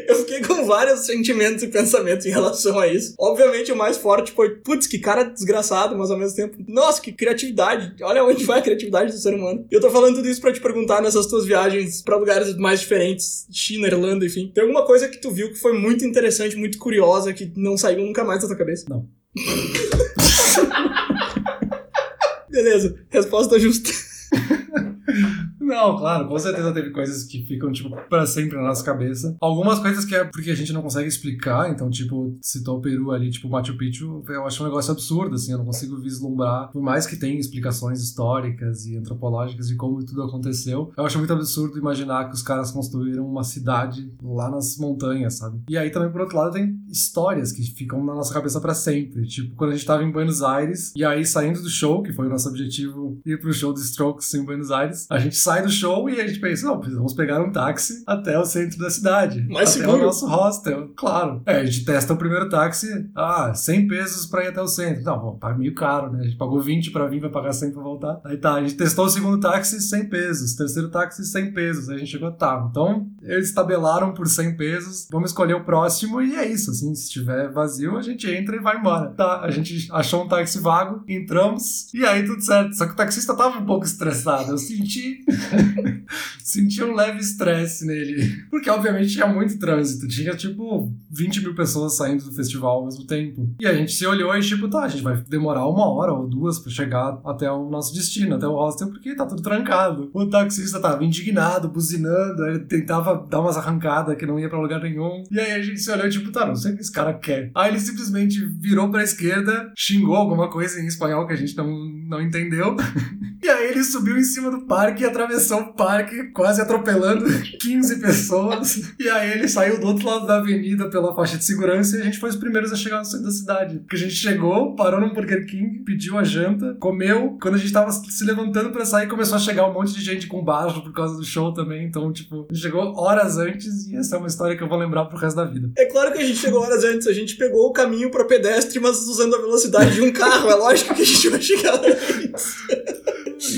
[0.08, 3.14] Eu fiquei com vários sentimentos e pensamentos em relação a isso.
[3.18, 7.12] Obviamente, o mais forte foi, putz, que cara desgraçado, mas ao mesmo tempo, nossa, que
[7.12, 7.94] criatividade.
[8.02, 9.64] Olha onde vai a criatividade do ser humano.
[9.70, 12.80] E eu tô falando tudo isso pra te perguntar nessas tuas viagens pra lugares mais
[12.80, 14.50] diferentes, China, Irlanda, enfim.
[14.52, 18.04] Tem alguma coisa que tu viu que foi muito interessante, muito curiosa, que não saiu
[18.04, 18.86] nunca mais da tua cabeça?
[18.88, 19.08] Não.
[22.50, 23.90] Beleza, resposta justa.
[25.70, 29.36] Não, claro, com certeza teve coisas que ficam, tipo, pra sempre na nossa cabeça.
[29.40, 33.12] Algumas coisas que é porque a gente não consegue explicar, então, tipo, citou o Peru
[33.12, 36.82] ali, tipo, Machu Picchu, eu acho um negócio absurdo, assim, eu não consigo vislumbrar, por
[36.82, 41.78] mais que tenha explicações históricas e antropológicas de como tudo aconteceu, eu acho muito absurdo
[41.78, 45.60] imaginar que os caras construíram uma cidade lá nas montanhas, sabe?
[45.68, 49.24] E aí também, por outro lado, tem histórias que ficam na nossa cabeça para sempre,
[49.24, 52.26] tipo, quando a gente tava em Buenos Aires, e aí saindo do show, que foi
[52.26, 55.62] o nosso objetivo ir pro show do Strokes em Buenos Aires, a gente sai sai
[55.62, 58.90] do show e a gente pensa, não, precisamos pegar um táxi até o centro da
[58.90, 59.46] cidade.
[59.48, 60.02] Mais até seguro.
[60.02, 61.42] o nosso hostel, claro.
[61.46, 65.02] É, a gente testa o primeiro táxi, ah, 100 pesos pra ir até o centro.
[65.02, 66.20] Não, bom, tá meio caro, né?
[66.20, 68.20] A gente pagou 20 pra vir, vai pagar 100 pra voltar.
[68.24, 70.54] Aí tá, a gente testou o segundo táxi, 100 pesos.
[70.54, 71.88] Terceiro táxi, 100 pesos.
[71.88, 76.22] Aí a gente chegou, tá, então eles tabelaram por 100 pesos, vamos escolher o próximo
[76.22, 79.10] e é isso, assim, se estiver vazio, a gente entra e vai embora.
[79.10, 82.74] Tá, a gente achou um táxi vago, entramos e aí tudo certo.
[82.74, 85.24] Só que o taxista tava um pouco estressado, eu senti
[86.42, 88.44] senti um leve estresse nele.
[88.50, 93.06] Porque obviamente tinha muito trânsito, tinha tipo 20 mil pessoas saindo do festival ao mesmo
[93.06, 93.54] tempo.
[93.60, 96.28] E a gente se olhou e tipo, tá, a gente vai demorar uma hora ou
[96.28, 100.10] duas pra chegar até o nosso destino, até o hostel, porque tá tudo trancado.
[100.12, 104.80] O taxista tava indignado, buzinando, ele tentava dar umas arrancadas que não ia pra lugar
[104.80, 105.22] nenhum.
[105.30, 107.14] E aí a gente se olhou e tipo, tá, não sei o que esse cara
[107.14, 107.50] quer.
[107.54, 111.68] Aí ele simplesmente virou pra esquerda, xingou alguma coisa em espanhol que a gente não,
[112.08, 112.76] não entendeu.
[113.42, 117.24] E aí ele subiu em cima do parque e atravessou o parque, quase atropelando
[117.58, 118.92] 15 pessoas.
[118.98, 122.04] E aí ele saiu do outro lado da avenida pela faixa de segurança e a
[122.04, 123.78] gente foi os primeiros a chegar no centro da cidade.
[123.78, 127.38] Porque a gente chegou, parou num Burger King, pediu a janta, comeu.
[127.40, 130.26] Quando a gente tava se levantando pra sair, começou a chegar um monte de gente
[130.26, 131.86] com baixo por causa do show também.
[131.86, 134.78] Então, tipo, a gente chegou horas antes e essa é uma história que eu vou
[134.78, 135.70] lembrar pro resto da vida.
[135.78, 138.78] É claro que a gente chegou horas antes, a gente pegou o caminho pra pedestre,
[138.78, 140.50] mas usando a velocidade de um carro.
[140.50, 142.99] É lógico que a gente vai chegar antes.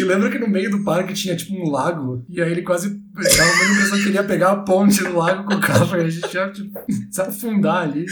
[0.01, 3.01] E lembra que no meio do parque tinha tipo um lago, e aí ele quase
[3.15, 6.09] tava uma impressão que queria pegar a ponte do lago com o carro, e a
[6.09, 8.07] gente ia tipo, se afundar ali.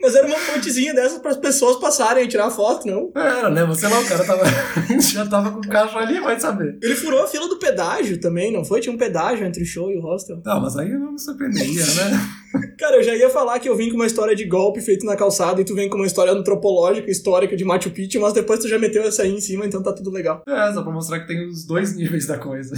[0.00, 3.10] Mas era uma pontezinha dessas para as pessoas passarem e tirar foto, não?
[3.14, 3.64] Era, né?
[3.64, 4.42] Você lá, o cara tava.
[5.00, 6.78] já tava com o carro ali, vai saber.
[6.82, 8.80] Ele furou a fila do pedágio também, não foi?
[8.80, 10.40] Tinha um pedágio entre o show e o hostel.
[10.42, 12.20] Tá, mas aí não me surpreenderia, né?
[12.78, 15.16] Cara, eu já ia falar que eu vim com uma história de golpe feito na
[15.16, 18.68] calçada e tu vem com uma história antropológica, histórica de Machu Picchu, mas depois tu
[18.68, 20.42] já meteu essa aí em cima, então tá tudo legal.
[20.48, 22.74] É, só pra mostrar que tem os dois níveis da coisa.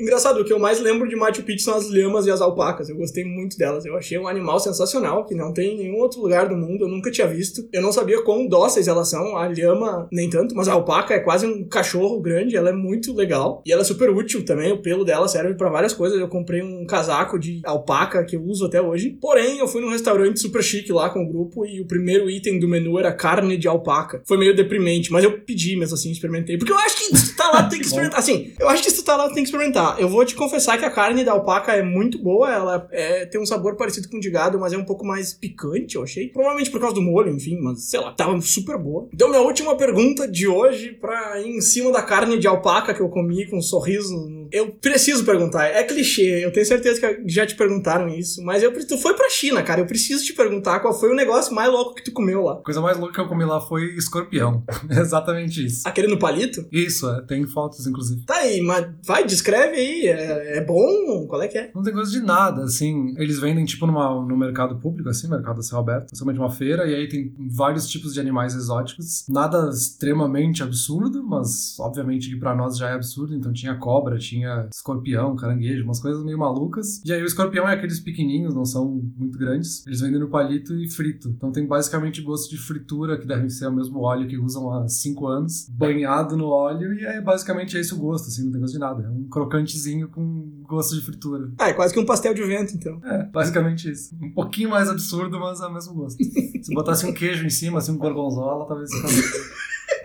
[0.00, 2.88] Engraçado, o que eu mais lembro de Machu Picchu são as lhamas e as alpacas.
[2.88, 3.84] Eu gostei muito delas.
[3.84, 6.84] Eu achei um animal sensacional, que não tem em nenhum outro lugar do mundo.
[6.84, 7.66] Eu nunca tinha visto.
[7.72, 9.36] Eu não sabia quão dóceis elas são.
[9.36, 12.56] A lhama, nem tanto, mas a alpaca é quase um cachorro grande.
[12.56, 13.62] Ela é muito legal.
[13.66, 14.72] E ela é super útil também.
[14.72, 16.18] O pelo dela serve pra várias coisas.
[16.18, 19.18] Eu comprei um casaco de alpaca que eu uso até hoje.
[19.20, 22.58] Porém, eu fui num restaurante super chique lá com o grupo e o primeiro item
[22.58, 24.22] do menu era carne de alpaca.
[24.26, 26.58] Foi meio deprimente, mas eu pedi mesmo assim, experimentei.
[26.58, 28.18] Porque eu acho que se tu tá lá, tem que experimentar.
[28.18, 29.96] Assim, eu acho que se tu tá lá, tem que experimentar.
[29.98, 32.50] Eu vou te confessar que a carne da alpaca é muito boa.
[32.52, 35.32] Ela é, tem um sabor parecido com o de gado, mas é um pouco mais
[35.32, 36.28] picante, eu achei.
[36.28, 39.08] Provavelmente por causa do molho, enfim, mas sei lá, tava super boa.
[39.12, 43.00] Então, minha última pergunta de hoje, pra ir em cima da carne de alpaca que
[43.00, 44.14] eu comi com um sorriso.
[44.14, 48.62] no- Eu preciso perguntar, é clichê, eu tenho certeza que já te perguntaram isso, mas
[48.62, 51.68] eu, tu foi pra China, cara, eu preciso te perguntar qual foi o negócio mais
[51.68, 52.52] louco que tu comeu lá.
[52.52, 54.62] A coisa mais louca que eu comi lá foi escorpião.
[54.88, 55.82] Exatamente isso.
[55.84, 56.64] Aquele no palito?
[56.70, 58.24] Isso, é, tem fotos, inclusive.
[58.24, 61.26] Tá aí, mas vai, descreve aí, é, é bom?
[61.26, 61.72] Qual é que é?
[61.74, 63.12] Não tem gosto de nada, assim.
[63.18, 66.86] Eles vendem, tipo, numa, no mercado público, assim, mercado a céu aberto, principalmente uma feira,
[66.86, 69.24] e aí tem vários tipos de animais exóticos.
[69.28, 73.34] Nada extremamente absurdo, mas obviamente que pra nós já é absurdo.
[73.34, 77.02] Então tinha cobra, tinha escorpião, caranguejo, umas coisas meio malucas.
[77.04, 79.86] E aí o escorpião é aqueles pequenininhos, não são muito grandes.
[79.86, 81.28] Eles vendem no palito e frito.
[81.28, 84.88] Então tem basicamente gosto de fritura, que deve ser o mesmo óleo que usam há
[84.88, 88.74] 5 anos, banhado no óleo, e é basicamente esse o gosto, assim, não tem gosto
[88.74, 89.02] de nada.
[89.04, 91.50] É um crocantezinho com gosto de fritura.
[91.58, 93.00] Ah, é quase que um pastel de vento, então.
[93.04, 94.14] É, basicamente isso.
[94.20, 96.22] Um pouquinho mais absurdo, mas é o mesmo gosto.
[96.22, 99.22] Se botasse um queijo em cima, assim, um gorgonzola, talvez ficasse.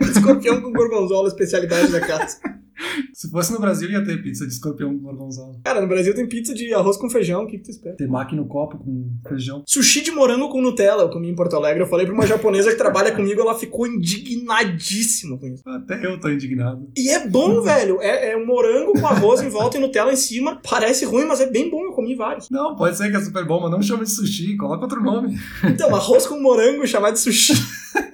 [0.00, 2.38] Escorpião com gorgonzola, especialidade da casa.
[3.14, 5.54] Se fosse no Brasil, ia ter pizza de escorpião com gorgonzola.
[5.64, 7.96] Cara, no Brasil tem pizza de arroz com feijão, o que, que tu espera?
[7.96, 9.62] Temaki no copo com feijão.
[9.66, 11.82] Sushi de morango com Nutella, eu comi em Porto Alegre.
[11.82, 15.62] Eu falei pra uma japonesa que trabalha comigo, ela ficou indignadíssima com isso.
[15.66, 16.88] Até eu tô indignado.
[16.96, 18.00] E é bom, velho.
[18.00, 20.60] É, é um morango com arroz em volta e Nutella em cima.
[20.68, 21.84] Parece ruim, mas é bem bom.
[21.84, 22.50] Eu comi vários.
[22.50, 25.38] Não, pode ser que é super bom, mas não chama de sushi, coloca outro nome.
[25.64, 27.52] Então, arroz com morango chamado de sushi.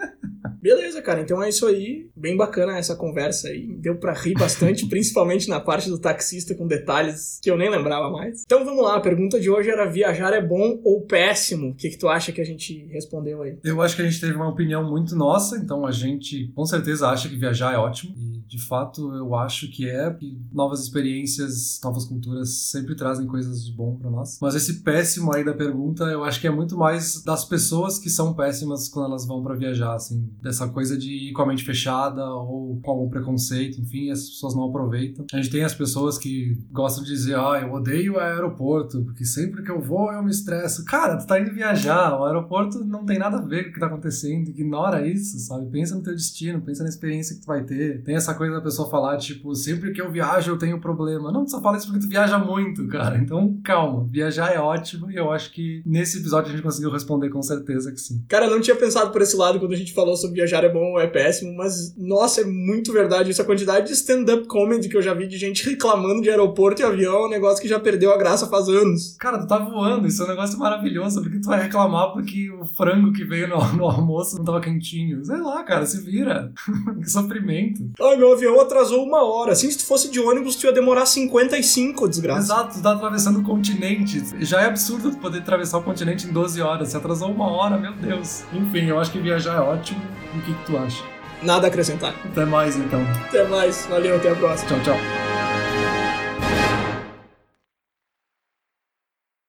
[0.67, 1.21] Beleza, cara.
[1.21, 2.11] Então é isso aí.
[2.17, 3.77] Bem bacana essa conversa aí.
[3.79, 8.11] Deu pra rir bastante, principalmente na parte do taxista com detalhes que eu nem lembrava
[8.11, 8.43] mais.
[8.45, 8.97] Então vamos lá.
[8.97, 11.69] A pergunta de hoje era: viajar é bom ou péssimo?
[11.69, 13.57] O que, que tu acha que a gente respondeu aí?
[13.63, 17.09] Eu acho que a gente teve uma opinião muito nossa, então a gente com certeza
[17.09, 18.13] acha que viajar é ótimo.
[18.17, 23.65] E de fato eu acho que é, que novas experiências, novas culturas sempre trazem coisas
[23.65, 24.39] de bom pra nós.
[24.41, 28.11] Mas esse péssimo aí da pergunta, eu acho que é muito mais das pessoas que
[28.11, 31.47] são péssimas quando elas vão pra viajar, assim, dessa coisa coisa de ir com a
[31.47, 35.27] mente fechada ou com algum preconceito, enfim, as pessoas não aproveitam.
[35.33, 39.25] A gente tem as pessoas que gostam de dizer, ah, eu odeio o aeroporto, porque
[39.25, 40.85] sempre que eu vou eu me estresso.
[40.85, 43.81] Cara, tu tá indo viajar, o aeroporto não tem nada a ver com o que
[43.81, 45.69] tá acontecendo, ignora isso, sabe?
[45.71, 48.03] Pensa no teu destino, pensa na experiência que tu vai ter.
[48.03, 51.33] Tem essa coisa da pessoa falar, tipo, sempre que eu viajo eu tenho problema.
[51.33, 53.19] Não, tu só fala isso porque tu viaja muito, cara.
[53.19, 57.29] Então, calma, viajar é ótimo e eu acho que nesse episódio a gente conseguiu responder
[57.31, 58.25] com certeza que sim.
[58.29, 60.69] Cara, eu não tinha pensado por esse lado quando a gente falou sobre viajar é
[60.69, 63.43] bom ou é péssimo, mas nossa, é muito verdade isso.
[63.43, 66.85] A quantidade de stand-up comedy que eu já vi de gente reclamando de aeroporto e
[66.85, 69.17] avião é um negócio que já perdeu a graça faz anos.
[69.19, 71.21] Cara, tu tá voando, isso é um negócio maravilhoso.
[71.21, 74.61] Por que tu vai reclamar porque o frango que veio no, no almoço não tava
[74.61, 75.25] quentinho?
[75.25, 76.53] Sei lá, cara, se vira.
[77.03, 77.91] que sofrimento.
[78.01, 79.53] Ai, meu avião atrasou uma hora.
[79.53, 82.53] Assim, se tu fosse de ônibus, tu ia demorar 55, desgraça.
[82.53, 84.23] Exato, tu tá atravessando o continente.
[84.41, 86.89] Já é absurdo tu poder atravessar o continente em 12 horas.
[86.91, 88.45] Se atrasou uma hora, meu Deus.
[88.53, 90.01] Enfim, eu acho que viajar é ótimo.
[90.37, 91.03] O que, que tu acha?
[91.43, 92.15] Nada a acrescentar.
[92.25, 93.03] Até mais então.
[93.29, 93.87] Até mais.
[93.87, 94.71] Valeu, até a próxima.
[94.71, 95.26] Tchau, tchau.